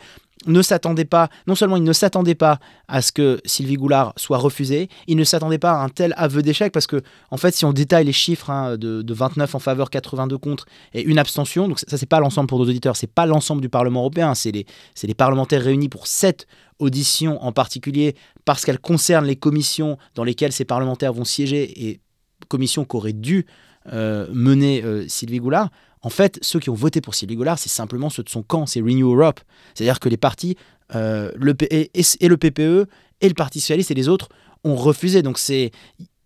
ne 0.47 0.61
s'attendait 0.61 1.05
pas, 1.05 1.29
non 1.47 1.55
seulement 1.55 1.77
il 1.77 1.83
ne 1.83 1.93
s'attendait 1.93 2.35
pas 2.35 2.59
à 2.87 3.01
ce 3.01 3.11
que 3.11 3.39
Sylvie 3.45 3.75
Goulard 3.75 4.13
soit 4.17 4.37
refusée, 4.37 4.89
il 5.07 5.17
ne 5.17 5.23
s'attendait 5.23 5.59
pas 5.59 5.73
à 5.73 5.83
un 5.83 5.89
tel 5.89 6.13
aveu 6.17 6.41
d'échec 6.41 6.71
parce 6.71 6.87
que, 6.87 7.01
en 7.29 7.37
fait, 7.37 7.53
si 7.55 7.65
on 7.65 7.73
détaille 7.73 8.05
les 8.05 8.13
chiffres 8.13 8.49
hein, 8.49 8.77
de, 8.77 9.13
29 9.13 9.55
en 9.55 9.59
faveur, 9.59 9.89
82 9.89 10.37
contre 10.37 10.65
et 10.93 11.03
une 11.03 11.19
abstention, 11.19 11.67
donc 11.67 11.79
ça, 11.79 11.97
c'est 11.97 12.05
pas 12.05 12.19
l'ensemble 12.19 12.47
pour 12.47 12.59
nos 12.59 12.65
auditeurs, 12.65 12.95
c'est 12.95 13.11
pas 13.11 13.25
l'ensemble 13.25 13.61
du 13.61 13.69
Parlement 13.69 14.01
européen, 14.01 14.33
c'est 14.35 14.51
les, 14.51 14.65
c'est 14.95 15.07
les 15.07 15.13
parlementaires 15.13 15.61
réunis 15.61 15.89
pour 15.89 16.07
cette 16.07 16.47
audition 16.79 17.41
en 17.43 17.51
particulier 17.51 18.15
parce 18.45 18.65
qu'elle 18.65 18.79
concerne 18.79 19.25
les 19.25 19.35
commissions 19.35 19.97
dans 20.15 20.23
lesquelles 20.23 20.51
ces 20.51 20.65
parlementaires 20.65 21.13
vont 21.13 21.25
siéger 21.25 21.87
et 21.87 21.99
commissions 22.47 22.85
qu'aurait 22.85 23.13
dû 23.13 23.45
euh, 23.91 24.27
mener 24.31 24.83
euh, 24.83 25.07
Sylvie 25.07 25.39
Goulard. 25.39 25.69
En 26.01 26.09
fait, 26.09 26.39
ceux 26.41 26.59
qui 26.59 26.69
ont 26.69 26.75
voté 26.75 27.01
pour 27.01 27.15
Sylvie 27.15 27.35
Goulard, 27.35 27.59
c'est 27.59 27.69
simplement 27.69 28.09
ceux 28.09 28.23
de 28.23 28.29
son 28.29 28.41
camp, 28.41 28.65
c'est 28.65 28.81
Renew 28.81 29.13
Europe. 29.13 29.39
C'est-à-dire 29.73 29.99
que 29.99 30.09
les 30.09 30.17
partis, 30.17 30.55
euh, 30.95 31.31
le, 31.35 31.55
et, 31.71 31.91
et, 31.93 32.27
le 32.27 32.37
PPE, 32.37 32.87
et 33.21 33.27
le 33.27 33.33
Parti 33.33 33.59
Socialiste 33.59 33.91
et 33.91 33.93
les 33.93 34.07
autres 34.07 34.29
ont 34.63 34.75
refusé. 34.75 35.21
Donc 35.21 35.37
c'est 35.37 35.71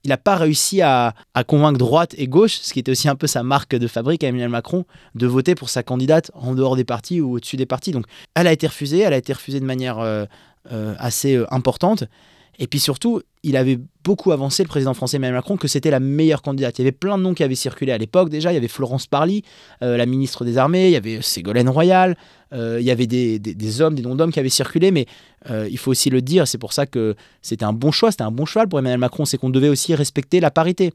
il 0.05 0.09
n'a 0.09 0.17
pas 0.17 0.35
réussi 0.35 0.83
à, 0.83 1.15
convaincre 1.47 1.79
droite 1.79 2.13
et 2.17 2.27
gauche, 2.27 2.59
ce 2.61 2.73
qui 2.73 2.79
était 2.79 2.91
aussi 2.91 3.09
un 3.09 3.15
peu 3.15 3.25
sa 3.25 3.41
marque 3.41 3.75
de 3.75 3.87
fabrique 3.87 4.23
à 4.23 4.27
Emmanuel 4.27 4.49
Macron, 4.49 4.85
de 5.15 5.25
voter 5.25 5.55
pour 5.55 5.69
sa 5.69 5.81
candidate 5.81 6.29
en 6.35 6.53
dehors 6.53 6.75
des 6.75 6.83
partis 6.83 7.21
ou 7.21 7.33
au-dessus 7.33 7.57
des 7.57 7.65
partis. 7.65 7.91
Donc 7.91 8.05
elle 8.35 8.45
a 8.45 8.51
été 8.51 8.67
refusée, 8.67 8.99
elle 8.99 9.13
a 9.13 9.17
été 9.17 9.33
refusée 9.33 9.59
de 9.59 9.65
manière 9.65 9.97
euh, 9.97 10.25
euh, 10.71 10.93
assez 10.99 11.43
importante. 11.49 12.03
Et 12.59 12.67
puis 12.67 12.79
surtout, 12.79 13.21
il 13.43 13.57
avait 13.57 13.79
beaucoup 14.03 14.31
avancé, 14.31 14.63
le 14.63 14.69
président 14.69 14.93
français 14.93 15.17
Emmanuel 15.17 15.35
Macron, 15.35 15.57
que 15.57 15.67
c'était 15.67 15.91
la 15.91 15.99
meilleure 15.99 16.41
candidate. 16.41 16.79
Il 16.79 16.81
y 16.81 16.85
avait 16.85 16.91
plein 16.91 17.17
de 17.17 17.23
noms 17.23 17.33
qui 17.33 17.43
avaient 17.43 17.55
circulé 17.55 17.91
à 17.91 17.97
l'époque 17.97 18.29
déjà. 18.29 18.51
Il 18.51 18.55
y 18.55 18.57
avait 18.57 18.67
Florence 18.67 19.07
Parly, 19.07 19.43
la 19.81 20.05
ministre 20.05 20.45
des 20.45 20.57
Armées, 20.57 20.87
il 20.87 20.91
y 20.91 20.95
avait 20.95 21.21
Ségolène 21.21 21.69
Royal, 21.69 22.15
il 22.53 22.81
y 22.81 22.91
avait 22.91 23.07
des, 23.07 23.81
hommes, 23.81 23.95
des 23.95 24.01
noms 24.01 24.15
d'hommes 24.15 24.31
qui 24.31 24.39
avaient 24.39 24.49
circulé, 24.49 24.91
mais 24.91 25.05
euh, 25.49 25.67
il 25.69 25.77
faut 25.77 25.91
aussi 25.91 26.09
le 26.09 26.21
dire, 26.21 26.47
c'est 26.47 26.57
pour 26.57 26.73
ça 26.73 26.85
que 26.85 27.15
c'était 27.41 27.65
un 27.65 27.73
bon 27.73 27.91
choix, 27.91 28.11
c'était 28.11 28.23
un 28.23 28.31
bon 28.31 28.45
cheval 28.45 28.67
pour 28.67 28.79
Emmanuel 28.79 28.99
Macron, 28.99 29.25
c'est 29.25 29.37
qu'on 29.37 29.49
devait 29.49 29.69
aussi 29.69 29.93
respecter 29.93 30.39
la 30.39 30.51
parité 30.51 30.93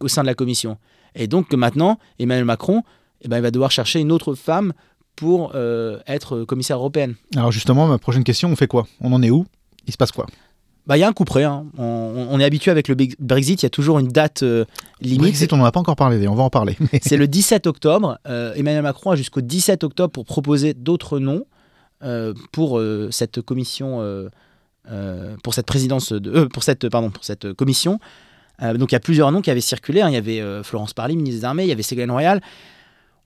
au 0.00 0.08
sein 0.08 0.22
de 0.22 0.26
la 0.26 0.34
commission. 0.34 0.76
Et 1.14 1.26
donc 1.26 1.52
maintenant, 1.52 1.98
Emmanuel 2.18 2.44
Macron, 2.44 2.82
eh 3.22 3.28
ben, 3.28 3.38
il 3.38 3.42
va 3.42 3.50
devoir 3.50 3.70
chercher 3.70 4.00
une 4.00 4.12
autre 4.12 4.34
femme 4.34 4.72
pour 5.16 5.52
euh, 5.54 5.98
être 6.06 6.44
commissaire 6.44 6.78
européenne. 6.78 7.14
Alors 7.36 7.52
justement, 7.52 7.86
ma 7.86 7.98
prochaine 7.98 8.24
question, 8.24 8.50
on 8.50 8.56
fait 8.56 8.66
quoi? 8.66 8.86
On 9.00 9.12
en 9.12 9.22
est 9.22 9.30
où? 9.30 9.46
Il 9.86 9.92
se 9.92 9.96
passe 9.96 10.12
quoi? 10.12 10.26
Bah, 10.86 10.96
il 10.96 11.00
y 11.00 11.02
a 11.04 11.08
un 11.08 11.12
coup 11.12 11.24
près. 11.24 11.44
Hein. 11.44 11.66
On, 11.78 12.40
est 12.40 12.44
habitué 12.44 12.70
avec 12.70 12.88
le 12.88 12.96
Brexit, 13.18 13.62
il 13.62 13.64
y 13.64 13.66
a 13.66 13.70
toujours 13.70 13.98
une 13.98 14.08
date 14.08 14.42
euh, 14.42 14.64
limite. 15.00 15.20
Brexit, 15.20 15.52
on 15.52 15.56
n'en 15.56 15.64
a 15.64 15.72
pas 15.72 15.80
encore 15.80 15.96
parlé, 15.96 16.26
on 16.26 16.34
va 16.34 16.42
en 16.42 16.50
parler. 16.50 16.76
C'est 17.02 17.16
le 17.16 17.28
17 17.28 17.66
octobre. 17.66 18.18
Emmanuel 18.26 18.82
Macron 18.82 19.10
a 19.10 19.16
jusqu'au 19.16 19.40
17 19.40 19.84
octobre 19.84 20.10
pour 20.10 20.24
proposer 20.24 20.74
d'autres 20.74 21.18
noms. 21.18 21.44
Euh, 22.02 22.32
pour 22.50 22.78
euh, 22.78 23.10
cette 23.10 23.42
commission, 23.42 23.98
euh, 24.00 25.36
pour 25.44 25.52
cette 25.52 25.66
présidence, 25.66 26.12
de, 26.12 26.44
pour 26.44 26.62
cette, 26.62 26.88
pardon, 26.88 27.10
pour 27.10 27.24
cette 27.24 27.52
commission. 27.52 28.00
donc 28.62 28.92
il 28.92 28.94
y 28.94 28.96
a 28.96 29.00
plusieurs 29.00 29.30
noms 29.32 29.42
qui 29.42 29.50
avaient 29.50 29.60
circulé. 29.60 30.00
Hein. 30.00 30.08
Il 30.08 30.14
y 30.14 30.16
avait 30.16 30.62
Florence 30.62 30.94
Parly, 30.94 31.16
ministre 31.16 31.40
des 31.40 31.44
Armées, 31.44 31.64
il 31.64 31.68
y 31.68 31.72
avait 31.72 31.82
Ségolène 31.82 32.10
Royal. 32.10 32.40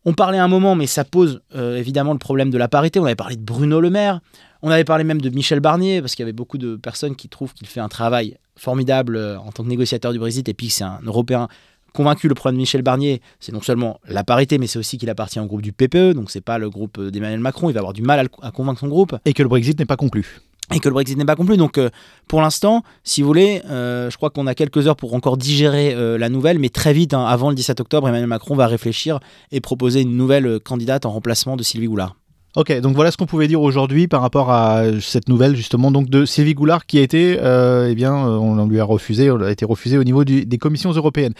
On 0.04 0.12
parlait 0.12 0.38
un 0.38 0.48
moment, 0.48 0.74
mais 0.74 0.86
ça 0.86 1.04
pose 1.04 1.40
évidemment 1.54 2.12
le 2.12 2.18
problème 2.18 2.50
de 2.50 2.58
la 2.58 2.68
parité. 2.68 3.00
On 3.00 3.04
avait 3.04 3.14
parlé 3.14 3.36
de 3.36 3.42
Bruno 3.42 3.80
Le 3.80 3.90
Maire, 3.90 4.20
on 4.62 4.70
avait 4.70 4.84
parlé 4.84 5.04
même 5.04 5.20
de 5.20 5.28
Michel 5.28 5.60
Barnier, 5.60 6.00
parce 6.00 6.14
qu'il 6.14 6.22
y 6.22 6.26
avait 6.26 6.32
beaucoup 6.32 6.56
de 6.56 6.76
personnes 6.76 7.16
qui 7.16 7.28
trouvent 7.28 7.52
qu'il 7.52 7.66
fait 7.66 7.80
un 7.80 7.88
travail 7.88 8.38
formidable 8.56 9.18
en 9.18 9.52
tant 9.52 9.62
que 9.62 9.68
négociateur 9.68 10.12
du 10.12 10.18
Brexit, 10.18 10.48
et 10.48 10.54
puis 10.54 10.70
c'est 10.70 10.84
un 10.84 11.00
Européen 11.04 11.48
convaincu 11.92 12.28
le 12.28 12.34
problème 12.34 12.56
de 12.56 12.60
Michel 12.60 12.82
Barnier, 12.82 13.20
c'est 13.40 13.52
non 13.52 13.62
seulement 13.62 14.00
la 14.08 14.24
parité, 14.24 14.58
mais 14.58 14.66
c'est 14.66 14.78
aussi 14.78 14.98
qu'il 14.98 15.08
appartient 15.10 15.38
au 15.38 15.46
groupe 15.46 15.62
du 15.62 15.72
PPE, 15.72 16.14
donc 16.14 16.30
c'est 16.30 16.40
pas 16.40 16.58
le 16.58 16.68
groupe 16.68 17.00
d'Emmanuel 17.00 17.40
Macron, 17.40 17.70
il 17.70 17.72
va 17.72 17.80
avoir 17.80 17.92
du 17.92 18.02
mal 18.02 18.28
à, 18.42 18.50
convaincre 18.50 18.80
son 18.80 18.88
groupe. 18.88 19.16
Et 19.24 19.32
que 19.32 19.42
le 19.42 19.48
Brexit 19.48 19.78
n'est 19.78 19.86
pas 19.86 19.96
conclu 19.96 20.40
et 20.72 20.80
que 20.80 20.88
le 20.88 20.94
Brexit 20.94 21.18
n'est 21.18 21.24
pas 21.24 21.36
conclu. 21.36 21.56
Donc, 21.56 21.78
euh, 21.78 21.90
pour 22.28 22.40
l'instant, 22.40 22.82
si 23.02 23.22
vous 23.22 23.28
voulez, 23.28 23.62
euh, 23.68 24.10
je 24.10 24.16
crois 24.16 24.30
qu'on 24.30 24.46
a 24.46 24.54
quelques 24.54 24.86
heures 24.86 24.96
pour 24.96 25.14
encore 25.14 25.36
digérer 25.36 25.94
euh, 25.94 26.16
la 26.16 26.28
nouvelle, 26.28 26.58
mais 26.58 26.70
très 26.70 26.92
vite, 26.92 27.14
hein, 27.14 27.24
avant 27.24 27.50
le 27.50 27.54
17 27.54 27.80
octobre, 27.80 28.08
Emmanuel 28.08 28.28
Macron 28.28 28.54
va 28.54 28.66
réfléchir 28.66 29.20
et 29.52 29.60
proposer 29.60 30.00
une 30.00 30.16
nouvelle 30.16 30.60
candidate 30.60 31.06
en 31.06 31.10
remplacement 31.10 31.56
de 31.56 31.62
Sylvie 31.62 31.86
Goulard. 31.86 32.16
Ok, 32.56 32.72
donc 32.80 32.94
voilà 32.94 33.10
ce 33.10 33.16
qu'on 33.16 33.26
pouvait 33.26 33.48
dire 33.48 33.60
aujourd'hui 33.60 34.06
par 34.06 34.20
rapport 34.20 34.52
à 34.52 34.84
cette 35.00 35.28
nouvelle 35.28 35.56
justement 35.56 35.90
donc 35.90 36.08
de 36.08 36.24
Sylvie 36.24 36.54
Goulard 36.54 36.86
qui 36.86 36.98
a 36.98 37.02
été, 37.02 37.32
eh 37.32 37.94
bien, 37.96 38.14
on 38.14 38.64
lui 38.68 38.78
a 38.78 38.84
refusé, 38.84 39.28
on 39.28 39.40
a 39.40 39.50
été 39.50 39.64
refusé 39.64 39.98
au 39.98 40.04
niveau 40.04 40.22
des 40.22 40.58
commissions 40.58 40.92
européennes. 40.92 41.34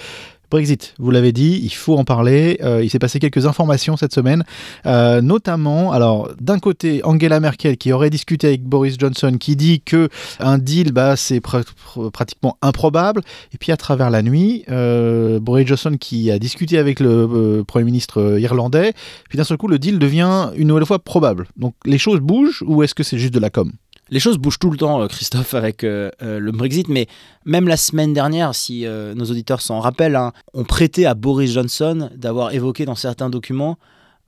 Brexit, 0.54 0.94
vous 1.00 1.10
l'avez 1.10 1.32
dit, 1.32 1.58
il 1.64 1.74
faut 1.74 1.98
en 1.98 2.04
parler. 2.04 2.58
Euh, 2.62 2.84
il 2.84 2.88
s'est 2.88 3.00
passé 3.00 3.18
quelques 3.18 3.44
informations 3.44 3.96
cette 3.96 4.14
semaine, 4.14 4.44
euh, 4.86 5.20
notamment, 5.20 5.90
alors 5.90 6.30
d'un 6.40 6.60
côté 6.60 7.00
Angela 7.02 7.40
Merkel 7.40 7.76
qui 7.76 7.90
aurait 7.90 8.08
discuté 8.08 8.46
avec 8.46 8.62
Boris 8.62 8.94
Johnson, 8.96 9.36
qui 9.36 9.56
dit 9.56 9.80
que 9.80 10.08
un 10.38 10.58
deal, 10.58 10.92
bah, 10.92 11.16
c'est 11.16 11.40
pratiquement 11.40 12.56
improbable. 12.62 13.22
Et 13.52 13.58
puis 13.58 13.72
à 13.72 13.76
travers 13.76 14.10
la 14.10 14.22
nuit, 14.22 14.64
euh, 14.70 15.40
Boris 15.40 15.66
Johnson 15.66 15.96
qui 15.98 16.30
a 16.30 16.38
discuté 16.38 16.78
avec 16.78 17.00
le 17.00 17.64
premier 17.66 17.86
ministre 17.86 18.38
irlandais. 18.38 18.92
Puis 19.28 19.36
d'un 19.36 19.42
seul 19.42 19.56
coup, 19.56 19.66
le 19.66 19.80
deal 19.80 19.98
devient 19.98 20.50
une 20.54 20.68
nouvelle 20.68 20.86
fois 20.86 21.00
probable. 21.00 21.48
Donc 21.56 21.74
les 21.84 21.98
choses 21.98 22.20
bougent 22.20 22.62
ou 22.64 22.84
est-ce 22.84 22.94
que 22.94 23.02
c'est 23.02 23.18
juste 23.18 23.34
de 23.34 23.40
la 23.40 23.50
com? 23.50 23.72
Les 24.14 24.20
choses 24.20 24.38
bougent 24.38 24.60
tout 24.60 24.70
le 24.70 24.76
temps, 24.76 25.02
euh, 25.02 25.08
Christophe, 25.08 25.54
avec 25.62 25.82
euh, 25.82 26.08
euh, 26.22 26.38
le 26.38 26.52
Brexit, 26.52 26.88
mais 26.88 27.08
même 27.44 27.66
la 27.66 27.76
semaine 27.76 28.14
dernière, 28.14 28.54
si 28.54 28.86
nos 28.86 29.24
auditeurs 29.24 29.60
s'en 29.60 29.80
rappellent, 29.80 30.16
hein, 30.16 30.32
on 30.54 30.64
prêtait 30.64 31.04
à 31.04 31.14
Boris 31.14 31.52
Johnson 31.52 32.08
d'avoir 32.14 32.54
évoqué 32.54 32.84
dans 32.86 32.94
certains 32.94 33.28
documents 33.28 33.76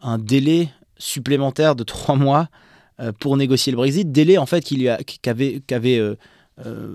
un 0.03 0.19
délai 0.19 0.69
supplémentaire 0.99 1.77
de 1.77 1.85
trois 1.85 2.17
mois 2.17 2.49
pour 3.21 3.37
négocier 3.37 3.71
le 3.71 3.77
Brexit, 3.77 4.11
délai 4.11 4.39
en 4.39 4.47
fait 4.47 4.63
qu'avait 5.23 6.17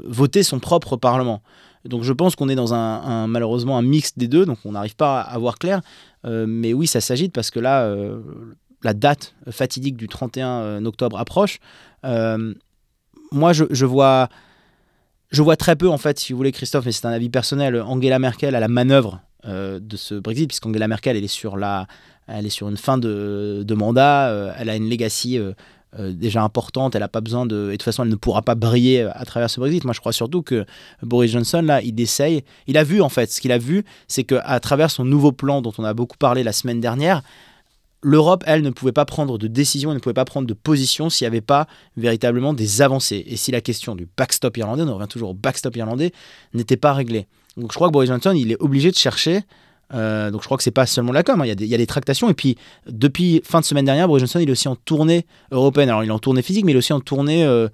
voté 0.05 0.43
son 0.43 0.59
propre 0.59 0.97
Parlement. 0.97 1.41
Donc 1.85 2.03
je 2.03 2.13
pense 2.13 2.35
qu'on 2.35 2.49
est 2.49 2.55
dans 2.55 2.73
un, 2.73 3.25
malheureusement 3.27 3.77
un 3.77 3.81
mix 3.81 4.17
des 4.17 4.27
deux, 4.27 4.45
donc 4.45 4.59
on 4.65 4.73
n'arrive 4.73 4.95
pas 4.95 5.21
à, 5.21 5.37
voir 5.39 5.57
clair. 5.57 5.81
mais 6.23 6.73
oui, 6.73 6.85
ça 6.85 7.01
s'agite 7.01 7.33
parce 7.33 7.49
que 7.49 7.59
là, 7.59 7.91
la 8.83 8.93
date 8.93 9.33
fatidique 9.49 9.97
du 9.97 10.07
31 10.07 10.85
octobre 10.85 11.17
approche 11.17 11.59
moi, 13.31 13.53
je, 13.53 13.85
vois, 13.85 14.29
je 15.31 15.41
vois 15.41 15.55
très 15.55 15.75
peu, 15.75 15.89
en 15.89 15.97
fait, 15.97 16.19
si 16.19 16.33
vous 16.33 16.37
voulez, 16.37 16.51
Christophe, 16.51 16.85
mais 16.85 16.91
c'est 16.91 17.05
un 17.05 17.11
avis 17.11 17.29
personnel, 17.29 17.81
Angela 17.81 18.19
Merkel 18.19 18.55
à 18.55 18.59
la 18.59 18.67
manœuvre 18.67 19.21
euh, 19.45 19.79
de 19.79 19.97
ce 19.97 20.15
Brexit, 20.15 20.47
puisqu'Angela 20.47 20.87
Merkel, 20.87 21.15
elle 21.15 21.23
est 21.23 21.27
sur, 21.27 21.57
la, 21.57 21.87
elle 22.27 22.45
est 22.45 22.51
sur 22.51 22.67
une 22.69 22.77
fin 22.77 22.97
de, 22.97 23.65
mandat, 23.73 24.29
euh, 24.29 24.53
elle 24.57 24.69
a 24.69 24.75
une 24.75 24.89
legacy 24.89 25.37
euh, 25.37 25.53
déjà 26.13 26.43
importante, 26.43 26.95
elle 26.95 27.01
n'a 27.01 27.07
pas 27.07 27.21
besoin 27.21 27.45
de... 27.45 27.67
Et 27.69 27.71
de 27.71 27.71
toute 27.71 27.83
façon, 27.83 28.03
elle 28.03 28.09
ne 28.09 28.15
pourra 28.15 28.41
pas 28.41 28.55
briller 28.55 29.03
à 29.13 29.25
travers 29.25 29.49
ce 29.49 29.59
Brexit. 29.59 29.83
Moi, 29.83 29.93
je 29.93 29.99
crois 29.99 30.13
surtout 30.13 30.41
que 30.41 30.65
Boris 31.01 31.31
Johnson, 31.31 31.61
là, 31.61 31.81
il 31.81 31.99
essaye... 31.99 32.43
Il 32.67 32.77
a 32.77 32.83
vu, 32.83 33.01
en 33.01 33.09
fait, 33.09 33.31
ce 33.31 33.41
qu'il 33.41 33.51
a 33.51 33.57
vu, 33.57 33.83
c'est 34.07 34.23
qu'à 34.23 34.59
travers 34.59 34.91
son 34.91 35.05
nouveau 35.05 35.31
plan 35.31 35.61
dont 35.61 35.73
on 35.77 35.83
a 35.83 35.93
beaucoup 35.93 36.17
parlé 36.17 36.43
la 36.43 36.53
semaine 36.53 36.79
dernière, 36.79 37.23
l'Europe, 38.01 38.43
elle, 38.47 38.61
ne 38.61 38.69
pouvait 38.69 38.91
pas 38.91 39.05
prendre 39.05 39.37
de 39.37 39.47
décision, 39.47 39.91
elle 39.91 39.97
ne 39.97 40.01
pouvait 40.01 40.13
pas 40.13 40.25
prendre 40.25 40.47
de 40.47 40.53
position 40.53 41.09
s'il 41.09 41.25
n'y 41.25 41.27
avait 41.27 41.41
pas 41.41 41.67
véritablement 41.97 42.53
des 42.53 42.81
avancées. 42.81 43.23
Et 43.27 43.35
si 43.35 43.51
la 43.51 43.61
question 43.61 43.95
du 43.95 44.07
backstop 44.17 44.57
irlandais, 44.57 44.83
on 44.83 44.95
revient 44.95 45.07
toujours 45.07 45.31
au 45.31 45.33
backstop 45.33 45.75
irlandais, 45.75 46.11
n'était 46.53 46.77
pas 46.77 46.93
réglée. 46.93 47.27
Donc 47.57 47.71
je 47.71 47.75
crois 47.75 47.87
que 47.87 47.93
Boris 47.93 48.09
Johnson, 48.09 48.33
il 48.35 48.51
est 48.51 48.61
obligé 48.61 48.91
de 48.91 48.95
chercher. 48.95 49.41
Euh, 49.93 50.31
donc 50.31 50.41
je 50.41 50.45
crois 50.45 50.57
que 50.57 50.63
c'est 50.63 50.71
pas 50.71 50.85
seulement 50.85 51.11
la 51.11 51.21
com, 51.21 51.41
hein. 51.41 51.45
il, 51.45 51.65
y 51.65 51.73
a 51.73 51.77
des, 51.77 51.87
tractations. 51.87 52.29
Et 52.29 52.33
puis 52.33 52.57
depuis 52.87 53.41
fin 53.43 53.59
de 53.59 53.65
semaine 53.65 53.85
dernière, 53.85 54.07
Boris 54.07 54.21
Johnson, 54.21 54.39
il 54.39 54.49
est 54.49 54.51
aussi 54.51 54.67
en 54.67 54.75
tournée 54.75 55.25
européenne. 55.51 55.89
Alors 55.89 56.03
il 56.03 56.07
est 56.07 56.13
en 56.13 56.19
tournée 56.19 56.41
physique, 56.41 56.65
mais 56.65 56.71
il 56.71 56.75
est 56.75 56.79
aussi 56.79 56.93
en 56.93 57.01
tournée 57.01 57.43
euh, 57.43 57.67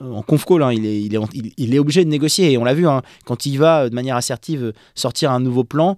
en 0.00 0.22
conf 0.22 0.44
call. 0.44 0.62
Hein. 0.62 0.72
Il, 0.72 1.14
est, 1.14 1.78
obligé 1.78 2.04
de 2.04 2.10
négocier. 2.10 2.52
Et 2.52 2.58
on 2.58 2.64
l'a 2.64 2.74
vu, 2.74 2.86
hein, 2.86 3.02
quand 3.24 3.46
il 3.46 3.58
va 3.58 3.88
de 3.88 3.94
manière 3.94 4.16
assertive 4.16 4.72
sortir 4.94 5.32
un 5.32 5.40
nouveau 5.40 5.64
plan, 5.64 5.96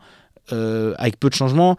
euh, 0.53 0.95
avec 0.99 1.19
peu 1.19 1.29
de 1.29 1.35
changements, 1.35 1.77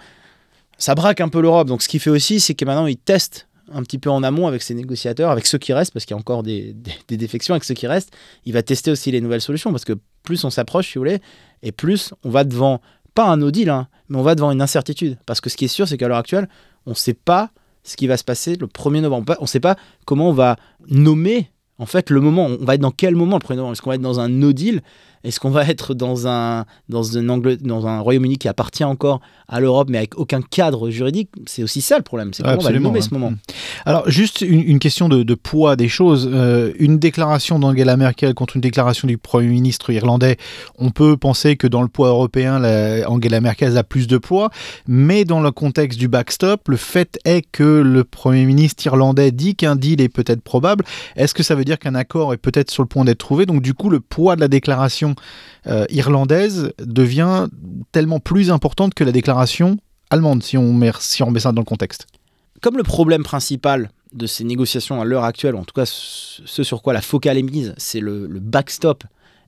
ça 0.77 0.95
braque 0.95 1.21
un 1.21 1.29
peu 1.29 1.41
l'Europe. 1.41 1.67
Donc 1.67 1.81
ce 1.81 1.87
qu'il 1.87 1.99
fait 1.99 2.09
aussi, 2.09 2.39
c'est 2.39 2.53
que 2.53 2.65
maintenant 2.65 2.87
il 2.87 2.97
teste 2.97 3.47
un 3.71 3.81
petit 3.81 3.97
peu 3.97 4.09
en 4.09 4.23
amont 4.23 4.47
avec 4.47 4.61
ses 4.61 4.73
négociateurs, 4.73 5.31
avec 5.31 5.45
ceux 5.45 5.57
qui 5.57 5.73
restent, 5.73 5.91
parce 5.91 6.05
qu'il 6.05 6.15
y 6.15 6.17
a 6.17 6.19
encore 6.19 6.43
des, 6.43 6.75
défections 7.09 7.53
avec 7.53 7.63
ceux 7.63 7.73
qui 7.73 7.87
restent. 7.87 8.13
Il 8.45 8.53
va 8.53 8.61
tester 8.61 8.91
aussi 8.91 9.11
les 9.11 9.21
nouvelles 9.21 9.41
solutions, 9.41 9.71
parce 9.71 9.85
que 9.85 9.93
plus 10.23 10.43
on 10.43 10.49
s'approche, 10.49 10.91
si 10.91 10.95
vous 10.95 11.01
voulez, 11.01 11.19
et 11.63 11.71
plus 11.71 12.13
on 12.23 12.29
va 12.29 12.43
devant, 12.43 12.81
pas 13.15 13.25
un 13.25 13.37
no 13.37 13.51
deal, 13.51 13.69
hein, 13.69 13.87
mais 14.09 14.17
on 14.17 14.23
va 14.23 14.35
devant 14.35 14.51
une 14.51 14.61
incertitude. 14.61 15.17
Parce 15.25 15.41
que 15.41 15.49
ce 15.49 15.57
qui 15.57 15.65
est 15.65 15.69
sûr, 15.69 15.87
c'est 15.87 15.97
qu'à 15.97 16.07
l'heure 16.07 16.17
actuelle, 16.17 16.47
on 16.85 16.91
ne 16.91 16.95
sait 16.95 17.13
pas 17.13 17.49
ce 17.83 17.95
qui 17.95 18.07
va 18.07 18.17
se 18.17 18.23
passer 18.23 18.55
le 18.55 18.67
1er 18.67 19.01
novembre. 19.01 19.35
On 19.39 19.43
ne 19.43 19.47
sait 19.47 19.59
pas 19.59 19.75
comment 20.05 20.29
on 20.29 20.33
va 20.33 20.57
nommer, 20.87 21.51
en 21.79 21.85
fait, 21.85 22.09
le 22.09 22.21
moment. 22.21 22.45
On 22.45 22.65
va 22.65 22.75
être 22.75 22.81
dans 22.81 22.91
quel 22.91 23.15
moment 23.15 23.37
le 23.37 23.47
1er 23.47 23.55
novembre? 23.55 23.73
Est-ce 23.73 23.81
qu'on 23.81 23.91
va 23.91 23.95
être 23.95 24.01
dans 24.01 24.19
un 24.19 24.29
no 24.29 24.53
deal 24.53 24.81
est-ce 25.25 25.39
qu'on 25.39 25.49
va 25.49 25.63
être 25.65 25.93
dans 25.93 26.27
un, 26.27 26.65
dans 26.87 27.17
un, 27.17 27.23
dans 27.23 27.87
un 27.87 27.99
Royaume-Uni 27.99 28.37
qui 28.37 28.47
appartient 28.47 28.83
encore 28.83 29.21
à 29.47 29.59
l'Europe, 29.59 29.89
mais 29.89 29.97
avec 29.97 30.17
aucun 30.17 30.41
cadre 30.41 30.89
juridique? 30.91 31.29
C'est 31.47 31.63
aussi 31.63 31.81
ça 31.81 31.97
le 31.97 32.03
problème. 32.03 32.31
C'est 32.33 32.43
comment 32.43 32.57
on 32.59 32.63
va 32.63 32.71
le 32.71 32.79
nommer 32.79 33.01
ce 33.01 33.13
moment. 33.13 33.31
Mm. 33.31 33.37
Alors, 33.85 34.09
juste 34.09 34.41
une, 34.41 34.79
question 34.79 35.09
de, 35.09 35.33
poids 35.33 35.75
des 35.75 35.87
choses. 35.87 36.29
Euh, 36.31 36.73
une 36.79 36.99
déclaration 36.99 37.57
d'Angela 37.59 37.97
Merkel 37.97 38.33
contre 38.33 38.55
une 38.55 38.61
déclaration 38.61 39.07
du 39.07 39.17
Premier 39.17 39.47
ministre 39.47 39.91
irlandais, 39.91 40.37
on 40.77 40.91
peut 40.91 41.17
penser 41.17 41.55
que 41.57 41.67
dans 41.67 41.81
le 41.81 41.87
poids 41.87 42.09
européen, 42.09 42.61
Angela 43.07 43.41
Merkel 43.41 43.77
a 43.77 43.83
plus 43.83 44.07
de 44.07 44.17
poids, 44.17 44.51
mais 44.87 45.25
dans 45.25 45.41
le 45.41 45.51
contexte 45.51 45.99
du 45.99 46.07
backstop, 46.07 46.67
le 46.67 46.77
fait 46.77 47.19
est 47.25 47.41
que 47.51 47.63
le 47.63 48.03
Premier 48.03 48.45
ministre 48.45 48.85
irlandais 48.85 49.31
dit 49.31 49.55
qu'un 49.55 49.75
deal 49.75 50.01
est 50.01 50.09
peut-être 50.09 50.41
probable. 50.41 50.85
Est-ce 51.15 51.33
que 51.33 51.43
ça 51.43 51.55
veut 51.55 51.65
dire 51.65 51.79
qu'un 51.79 51.95
accord 51.95 52.33
est 52.33 52.37
peut-être 52.37 52.69
sur 52.69 52.83
le 52.83 52.87
point 52.87 53.05
d'être 53.05 53.17
trouvé? 53.17 53.45
Donc, 53.45 53.61
du 53.61 53.73
coup, 53.73 53.89
le 53.89 53.99
poids 53.99 54.35
de 54.35 54.41
la 54.41 54.47
déclaration 54.47 55.14
euh, 55.67 55.85
irlandaise 55.89 56.71
devient 56.79 57.47
tellement 57.91 58.19
plus 58.19 58.51
importante 58.51 58.93
que 58.93 59.03
la 59.03 59.11
déclaration 59.11 59.77
allemande, 60.09 60.43
si 60.43 60.57
on, 60.57 60.73
met, 60.73 60.91
si 60.99 61.23
on 61.23 61.31
met 61.31 61.39
ça 61.39 61.51
dans 61.51 61.61
le 61.61 61.65
contexte. 61.65 62.07
Comme 62.61 62.77
le 62.77 62.83
problème 62.83 63.23
principal 63.23 63.89
de 64.13 64.27
ces 64.27 64.43
négociations 64.43 65.01
à 65.01 65.05
l'heure 65.05 65.23
actuelle, 65.23 65.55
en 65.55 65.63
tout 65.63 65.73
cas 65.73 65.85
ce 65.85 66.63
sur 66.63 66.81
quoi 66.81 66.93
la 66.93 67.01
focale 67.01 67.37
est 67.37 67.43
mise, 67.43 67.73
c'est 67.77 67.99
le, 67.99 68.27
backstop 68.39 69.03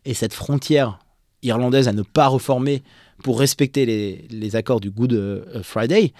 et 0.05 0.13
cette 0.13 0.33
frontière 0.33 0.99
irlandaise 1.43 1.87
à 1.87 1.93
ne 1.93 2.01
pas 2.01 2.27
reformer 2.27 2.83
pour 3.23 3.39
respecter 3.39 3.85
les, 4.29 4.55
accords 4.55 4.79
du 4.79 4.91
Good 4.91 5.13
euh, 5.13 5.63
Friday, 5.63 6.13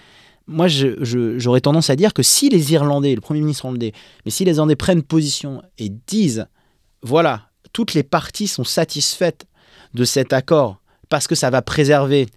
moi 0.47 0.67
j'aurais 0.67 1.61
tendance 1.61 1.89
à 1.89 1.95
dire 1.95 2.13
que 2.13 2.23
si 2.23 2.49
les 2.49 2.73
Irlandais, 2.73 3.13
le 3.13 3.21
Premier 3.21 3.41
ministre 3.41 3.65
irlandais, 3.65 3.91
mais 4.25 4.31
si 4.31 4.45
les 4.45 4.55
Irlandais 4.55 4.77
prennent 4.77 5.03
position 5.03 5.61
et 5.77 5.89
disent, 5.89 6.47
voilà, 7.01 7.46
toutes 7.73 7.93
les 7.93 8.03
parties 8.03 8.47
sont 8.47 8.63
satisfaites 8.63 9.45
de 9.93 10.05
cet 10.05 10.33
accord 10.33 10.77
parce 11.09 11.27
que 11.27 11.35
ça 11.35 11.49
va 11.49 11.61
préserver 11.61 12.27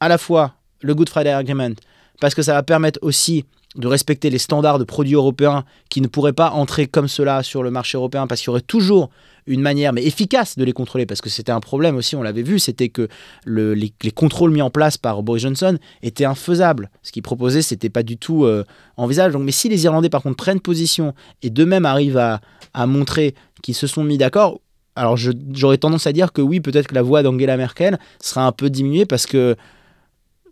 à 0.00 0.08
la 0.08 0.18
fois 0.18 0.54
le 0.80 0.94
Good 0.94 1.08
Friday 1.08 1.32
Agreement, 1.32 1.74
parce 2.20 2.34
que 2.34 2.42
ça 2.42 2.54
va 2.54 2.62
permettre 2.62 2.98
aussi 3.02 3.44
de 3.78 3.86
respecter 3.86 4.28
les 4.28 4.38
standards 4.38 4.78
de 4.78 4.84
produits 4.84 5.14
européens 5.14 5.64
qui 5.88 6.00
ne 6.00 6.08
pourraient 6.08 6.32
pas 6.32 6.50
entrer 6.50 6.86
comme 6.86 7.08
cela 7.08 7.42
sur 7.42 7.62
le 7.62 7.70
marché 7.70 7.96
européen 7.96 8.26
parce 8.26 8.40
qu'il 8.40 8.48
y 8.48 8.50
aurait 8.50 8.60
toujours 8.60 9.10
une 9.46 9.62
manière 9.62 9.92
mais 9.92 10.04
efficace 10.04 10.58
de 10.58 10.64
les 10.64 10.72
contrôler 10.72 11.06
parce 11.06 11.22
que 11.22 11.30
c'était 11.30 11.52
un 11.52 11.60
problème 11.60 11.96
aussi, 11.96 12.16
on 12.16 12.22
l'avait 12.22 12.42
vu, 12.42 12.58
c'était 12.58 12.90
que 12.90 13.08
les, 13.46 13.92
contrôles 14.14 14.50
mis 14.50 14.60
en 14.60 14.70
place 14.70 14.98
par 14.98 15.22
Boris 15.22 15.42
Johnson 15.42 15.78
étaient 16.02 16.26
infaisables. 16.26 16.90
Ce 17.02 17.12
qu'il 17.12 17.22
proposait, 17.22 17.62
c'était 17.62 17.88
pas 17.88 18.02
du 18.02 18.18
tout 18.18 18.44
euh, 18.44 18.64
envisageable. 18.96 19.42
Mais 19.42 19.52
si 19.52 19.68
les 19.68 19.84
Irlandais 19.84 20.10
par 20.10 20.22
contre 20.22 20.36
prennent 20.36 20.60
position 20.60 21.14
et 21.42 21.50
d'eux-mêmes 21.50 21.86
arrivent 21.86 22.18
à 22.18 22.86
montrer 22.86 23.34
qu'ils 23.62 23.74
se 23.74 23.86
sont 23.86 24.04
mis 24.04 24.18
d'accord, 24.18 24.60
alors 24.98 25.16
j'aurais 25.16 25.78
tendance 25.78 26.06
à 26.06 26.12
dire 26.12 26.32
que 26.32 26.42
oui, 26.42 26.60
peut-être 26.60 26.88
que 26.88 26.94
la 26.94 27.02
voix 27.02 27.22
d'Angela 27.22 27.56
Merkel 27.56 27.98
sera 28.20 28.44
un 28.44 28.52
peu 28.52 28.68
diminuée 28.68 29.06
parce 29.06 29.26
que 29.26 29.56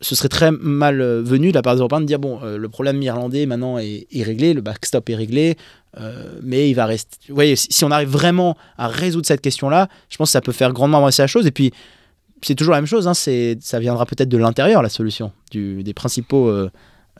ce 0.00 0.14
serait 0.14 0.28
très 0.28 0.50
mal 0.50 1.02
venu 1.22 1.50
de 1.50 1.54
la 1.54 1.62
part 1.62 1.74
des 1.74 1.80
Européens 1.80 2.00
de 2.00 2.06
dire 2.06 2.18
bon, 2.18 2.40
euh, 2.42 2.58
le 2.58 2.68
problème 2.68 3.02
irlandais 3.02 3.46
maintenant 3.46 3.78
est, 3.78 4.06
réglé, 4.22 4.54
le 4.54 4.60
backstop 4.60 5.08
est 5.08 5.14
réglé, 5.14 5.56
euh, 5.98 6.38
mais 6.42 6.68
il 6.68 6.74
va 6.74 6.86
rester. 6.86 7.16
Vous 7.28 7.34
voyez, 7.34 7.56
si, 7.56 7.84
on 7.84 7.90
arrive 7.90 8.08
vraiment 8.08 8.56
à 8.78 8.88
résoudre 8.88 9.26
cette 9.26 9.40
question-là, 9.40 9.88
je 10.08 10.16
pense 10.16 10.28
que 10.28 10.32
ça 10.32 10.40
peut 10.40 10.52
faire 10.52 10.72
grandement 10.72 10.98
avancer 10.98 11.22
la 11.22 11.26
chose. 11.26 11.46
Et 11.46 11.50
puis, 11.50 11.72
c'est 12.42 12.54
toujours 12.54 12.72
la 12.72 12.80
même 12.80 12.86
chose, 12.86 13.08
hein, 13.08 13.14
ça 13.14 13.80
viendra 13.80 14.06
peut-être 14.06 14.28
de 14.28 14.36
l'intérieur, 14.36 14.82
la 14.82 14.88
solution, 14.88 15.32
du, 15.50 15.82
des 15.82 15.94
principaux. 15.94 16.48
Euh, 16.48 16.70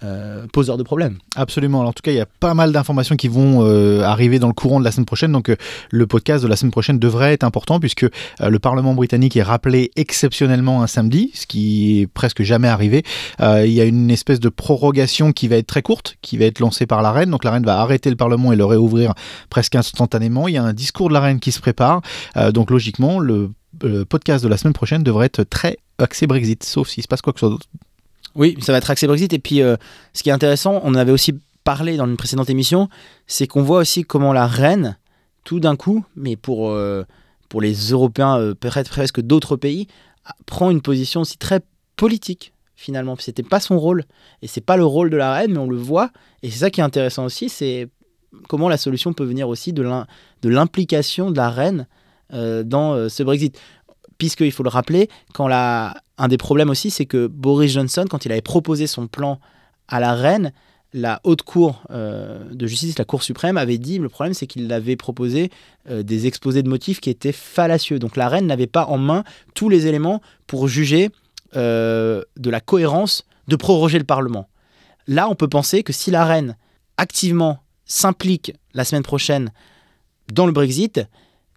euh, 0.05 0.47
poseur 0.53 0.77
de 0.77 0.83
problèmes. 0.83 1.17
Absolument. 1.37 1.81
en 1.81 1.93
tout 1.93 2.03
cas, 2.03 2.11
il 2.11 2.17
y 2.17 2.21
a 2.21 2.27
pas 2.27 2.53
mal 2.53 2.71
d'informations 2.71 3.17
qui 3.17 3.29
vont 3.29 3.65
euh, 3.65 4.03
arriver 4.03 4.39
dans 4.39 4.47
le 4.47 4.53
courant 4.53 4.79
de 4.79 4.85
la 4.85 4.93
semaine 4.93 5.07
prochaine. 5.07 5.33
Donc, 5.33 5.49
euh, 5.49 5.57
le 5.91 6.07
podcast 6.07 6.43
de 6.45 6.49
la 6.49 6.57
semaine 6.57 6.71
prochaine 6.71 6.99
devrait 6.99 7.33
être 7.33 7.45
important 7.45 7.81
puisque 7.81 8.07
le 8.41 8.59
Parlement 8.59 8.93
britannique 8.93 9.37
est 9.37 9.43
rappelé 9.43 9.93
exceptionnellement 9.97 10.83
un 10.83 10.87
samedi, 10.87 11.31
ce 11.33 11.47
qui 11.47 12.03
est 12.03 12.07
presque 12.07 12.43
jamais 12.43 12.69
arrivé. 12.69 13.05
il 13.41 13.73
y 13.73 13.81
a 13.81 13.85
une 13.85 14.11
espèce 14.11 14.39
de 14.39 14.51
prorogation 14.51 15.33
qui 15.33 15.49
va 15.49 15.57
être 15.57 15.67
très 15.67 15.83
courte, 15.83 16.17
qui 16.21 16.37
va 16.37 16.45
être 16.45 16.61
lancée 16.61 16.85
par 16.85 17.01
la 17.01 17.11
reine. 17.11 17.31
Donc, 17.31 17.45
la 17.45 17.53
reine 17.53 17.65
va 17.65 17.81
arrêter 17.81 18.11
le 18.11 18.17
Parlement 18.17 18.53
et 18.53 18.57
le 18.57 18.65
réouvrir 18.67 19.15
presque 19.49 19.77
instantanément. 19.77 20.47
Il 20.47 20.55
y 20.55 20.59
a 20.59 20.63
un 20.63 20.75
discours 20.75 21.09
de 21.09 21.15
la 21.15 21.21
reine 21.21 21.41
qui 21.41 21.53
se 21.53 21.61
prépare. 21.61 22.03
donc, 22.53 22.71
logiquement, 22.71 23.19
le 23.19 23.51
podcast 24.09 24.45
de 24.45 24.49
la 24.49 24.59
semaine 24.59 24.75
prochaine 24.75 25.03
devrait 25.03 25.27
être 25.27 25.43
très 25.45 25.79
axé 25.99 26.27
Brexit, 26.27 26.65
sauf 26.65 26.89
s'il 26.89 27.03
se 27.03 27.09
passe 27.09 27.23
quoi 27.23 27.33
que 27.33 27.41
ce 27.41 27.49
soit. 27.49 27.59
Oui, 28.37 28.55
ça 28.61 28.73
va 28.73 28.79
être 28.79 28.91
axé 28.91 29.07
Brexit. 29.07 29.33
Et 29.33 29.39
puis, 29.39 29.63
euh, 29.63 29.77
ce 30.13 30.23
qui 30.23 30.29
est 30.29 30.33
intéressant, 30.33 30.81
on 30.85 30.95
avait 30.95 31.11
aussi 31.13 31.35
parlé 31.65 31.97
dans 31.97 32.07
une 32.07 32.19
précédente 32.19 32.51
émission, 32.51 32.89
c'est 33.27 33.47
qu'on 33.47 33.63
voit 33.63 33.79
aussi 33.79 34.05
comment 34.05 34.33
la 34.33 34.47
reine, 34.47 34.99
tout 35.43 35.59
d'un 35.59 35.75
coup, 35.75 36.05
mais 36.15 36.37
pour, 36.37 36.71
euh, 36.71 37.05
pour 37.49 37.61
les 37.61 37.75
Européens, 37.91 38.39
euh, 38.39 38.55
peut-être 38.55 38.91
presque 38.91 39.21
d'autres 39.21 39.57
pays, 39.57 39.89
prend 40.45 40.71
une 40.71 40.83
position 40.83 41.23
aussi 41.23 41.39
très 41.39 41.61
politique 41.97 42.53
finalement. 42.77 43.17
C'était 43.19 43.43
pas 43.43 43.59
son 43.59 43.79
rôle 43.79 44.05
et 44.43 44.49
c'est 44.49 44.61
pas 44.61 44.77
le 44.77 44.85
rôle 44.85 45.09
de 45.09 45.17
la 45.17 45.33
reine, 45.33 45.53
mais 45.53 45.59
on 45.59 45.69
le 45.69 45.77
voit. 45.77 46.11
Et 46.43 46.51
c'est 46.51 46.59
ça 46.59 46.71
qui 46.71 46.81
est 46.81 46.85
intéressant 46.85 47.25
aussi, 47.25 47.49
c'est 47.49 47.89
comment 48.49 48.69
la 48.69 48.77
solution 48.77 49.15
peut 49.15 49.25
venir 49.25 49.49
aussi 49.49 49.73
de 49.73 49.83
l'implication 50.45 51.31
de 51.31 51.37
la 51.39 51.49
reine 51.49 51.87
dans 52.31 53.09
ce 53.09 53.23
Brexit 53.23 53.59
puisqu'il 54.19 54.53
faut 54.53 54.63
le 54.63 54.69
rappeler, 54.69 55.09
quand 55.33 55.49
la... 55.49 55.95
un 56.19 56.29
des 56.29 56.39
problèmes 56.39 56.71
aussi, 56.71 56.91
c'est 56.91 57.07
que 57.07 57.27
Boris 57.27 57.73
Johnson, 57.73 58.05
quand 58.09 58.25
il 58.25 58.33
avait 58.33 58.43
proposé 58.43 58.87
son 58.87 59.07
plan 59.07 59.41
à 59.89 60.01
la 60.01 60.15
reine, 60.15 60.53
la 60.93 61.21
haute 61.25 61.43
cour 61.43 61.83
euh, 61.91 62.43
de 62.53 62.67
justice, 62.67 62.99
la 62.99 63.05
Cour 63.05 63.23
suprême, 63.23 63.57
avait 63.57 63.79
dit, 63.79 63.99
le 63.99 64.09
problème 64.09 64.35
c'est 64.35 64.47
qu'il 64.47 64.73
avait 64.73 64.97
proposé 64.97 65.51
euh, 65.91 66.03
des 66.03 66.27
exposés 66.27 66.63
de 66.63 66.69
motifs 66.69 67.01
qui 67.01 67.11
étaient 67.11 67.33
fallacieux. 67.33 67.99
Donc 67.99 68.17
la 68.17 68.29
reine 68.29 68.47
n'avait 68.47 68.67
pas 68.67 68.87
en 68.87 68.99
main 68.99 69.23
tous 69.55 69.69
les 69.69 69.87
éléments 69.87 70.23
pour 70.47 70.69
juger 70.69 71.11
euh, 71.55 72.23
de 72.37 72.51
la 72.51 72.61
cohérence 72.61 73.25
de 73.49 73.57
proroger 73.57 73.99
le 73.99 74.05
Parlement. 74.05 74.49
Là, 75.07 75.29
on 75.29 75.35
peut 75.35 75.49
penser 75.49 75.83
que 75.83 75.93
si 75.93 76.11
la 76.11 76.25
reine 76.25 76.57
activement 76.97 77.61
s'implique 77.85 78.55
la 78.75 78.85
semaine 78.85 79.03
prochaine 79.03 79.53
dans 80.33 80.47
le 80.47 80.53
Brexit, 80.53 81.01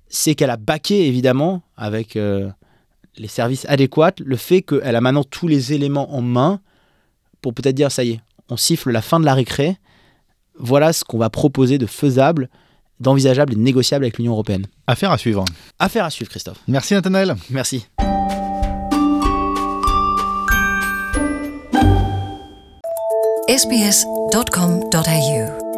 c'est 0.09 0.35
qu'elle 0.35 0.49
a 0.49 0.57
baqué 0.57 1.07
évidemment 1.07 1.61
avec 1.77 2.15
euh, 2.15 2.49
les 3.17 3.27
services 3.27 3.65
adéquats 3.69 4.13
le 4.19 4.35
fait 4.35 4.61
qu'elle 4.61 4.95
a 4.95 5.01
maintenant 5.01 5.23
tous 5.23 5.47
les 5.47 5.73
éléments 5.73 6.15
en 6.15 6.21
main 6.21 6.59
pour 7.41 7.53
peut-être 7.53 7.75
dire 7.75 7.91
ça 7.91 8.03
y 8.03 8.11
est, 8.11 8.21
on 8.49 8.57
siffle 8.57 8.91
la 8.91 9.01
fin 9.01 9.19
de 9.19 9.25
la 9.25 9.33
récré. 9.33 9.77
Voilà 10.57 10.91
ce 10.91 11.03
qu'on 11.03 11.17
va 11.17 11.29
proposer 11.29 11.77
de 11.77 11.85
faisable, 11.85 12.49
d'envisageable 12.99 13.53
et 13.53 13.55
de 13.55 13.61
négociable 13.61 14.03
avec 14.03 14.17
l'Union 14.17 14.33
européenne. 14.33 14.65
Affaire 14.87 15.11
à 15.11 15.17
suivre. 15.17 15.45
Affaire 15.77 16.03
à 16.03 16.09
suivre, 16.09 16.29
Christophe. 16.29 16.59
Merci 16.67 16.95
Nathanaël. 16.95 17.35
Merci. 17.49 17.85
sbs.com.au 23.49 25.68